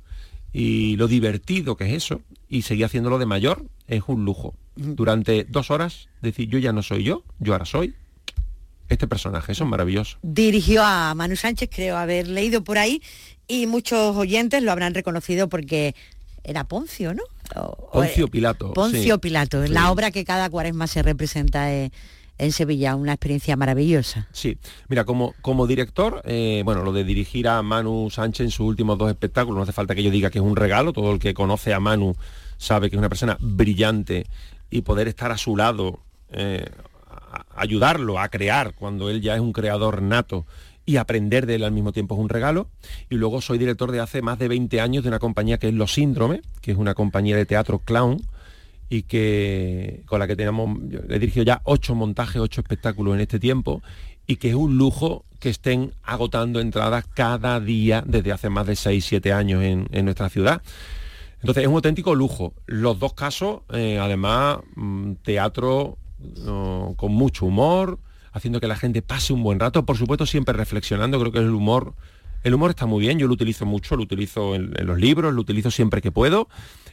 [0.54, 4.54] y lo divertido que es eso, y seguir haciéndolo de mayor, es un lujo.
[4.76, 7.96] Durante dos horas decir, yo ya no soy yo, yo ahora soy
[8.90, 10.18] este personaje, eso es maravilloso.
[10.22, 13.02] Dirigió a Manu Sánchez, creo haber leído por ahí,
[13.48, 15.96] y muchos oyentes lo habrán reconocido porque
[16.44, 17.24] era Poncio, ¿no?
[17.92, 18.74] Poncio Pilato.
[18.74, 24.28] Poncio Pilato, la obra que cada cuaresma se representa en Sevilla, una experiencia maravillosa.
[24.32, 28.66] Sí, mira, como, como director, eh, bueno, lo de dirigir a Manu Sánchez en sus
[28.66, 31.20] últimos dos espectáculos, no hace falta que yo diga que es un regalo, todo el
[31.20, 32.16] que conoce a Manu
[32.58, 34.26] sabe que es una persona brillante
[34.70, 36.00] y poder estar a su lado,
[36.32, 36.66] eh,
[37.56, 40.46] ayudarlo a crear cuando él ya es un creador nato
[40.86, 42.68] y aprender de él al mismo tiempo es un regalo.
[43.10, 45.74] Y luego soy director de hace más de 20 años de una compañía que es
[45.74, 48.22] Los Síndrome, que es una compañía de teatro clown
[48.90, 50.78] y que con la que tenemos,
[51.10, 53.84] he dirigido ya ocho montajes, ocho espectáculos en este tiempo
[54.26, 58.76] y que es un lujo que estén agotando entradas cada día desde hace más de
[58.76, 60.62] 6, 7 años en, nuestra ciudad.
[61.40, 62.54] Entonces es un auténtico lujo.
[62.66, 65.14] Los dos casos, eh, además, mm,
[66.96, 68.00] con mucho humor,
[68.32, 71.50] haciendo que la gente pase un buen rato, por supuesto siempre reflexionando, creo que el
[71.50, 71.94] humor,
[72.44, 75.42] el humor está muy bien, yo lo utilizo mucho, lo utilizo en, los libros, lo
[75.42, 76.48] utilizo siempre que puedo,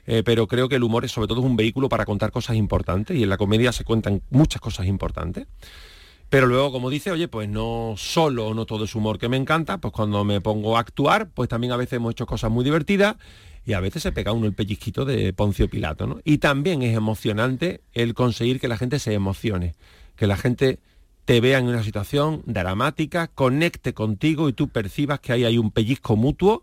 [0.06, 3.16] eh, pero creo que el humor es sobre todo un vehículo para contar cosas importantes
[3.16, 5.46] y en la comedia se cuentan muchas cosas importantes.
[6.28, 9.78] Pero luego, como dice, oye, pues no solo, no todo es humor que me encanta,
[9.78, 13.16] pues cuando me pongo a actuar, pues también a veces hemos hecho cosas muy divertidas
[13.66, 16.20] y a veces se pega uno el pellizquito de Poncio Pilato, ¿no?
[16.24, 19.74] Y también es emocionante el conseguir que la gente se emocione,
[20.14, 20.78] que la gente
[21.24, 25.72] te vea en una situación dramática, conecte contigo y tú percibas que ahí hay un
[25.72, 26.62] pellizco mutuo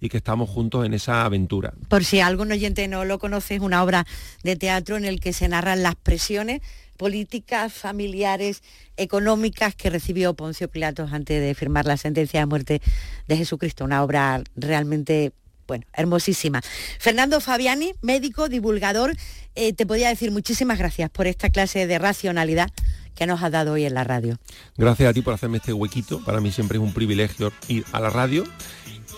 [0.00, 1.74] y que estamos juntos en esa aventura.
[1.88, 4.06] Por si algún oyente no lo conoce, es una obra
[4.42, 6.62] de teatro en el que se narran las presiones
[6.96, 8.62] políticas, familiares,
[8.96, 12.82] económicas que recibió Poncio Pilatos antes de firmar la sentencia de muerte
[13.28, 13.84] de Jesucristo.
[13.84, 15.32] Una obra realmente
[15.70, 16.62] Bueno, hermosísima.
[16.98, 19.16] Fernando Fabiani, médico, divulgador,
[19.54, 22.70] eh, te podía decir muchísimas gracias por esta clase de racionalidad
[23.14, 24.36] que nos has dado hoy en la radio.
[24.76, 26.24] Gracias a ti por hacerme este huequito.
[26.24, 28.42] Para mí siempre es un privilegio ir a la radio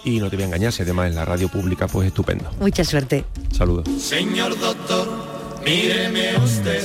[0.04, 2.52] y no te voy a engañar, si además en la radio pública pues estupendo.
[2.60, 3.24] Mucha suerte.
[3.50, 3.88] Saludos.
[3.98, 5.08] Señor doctor,
[5.64, 6.82] míreme usted,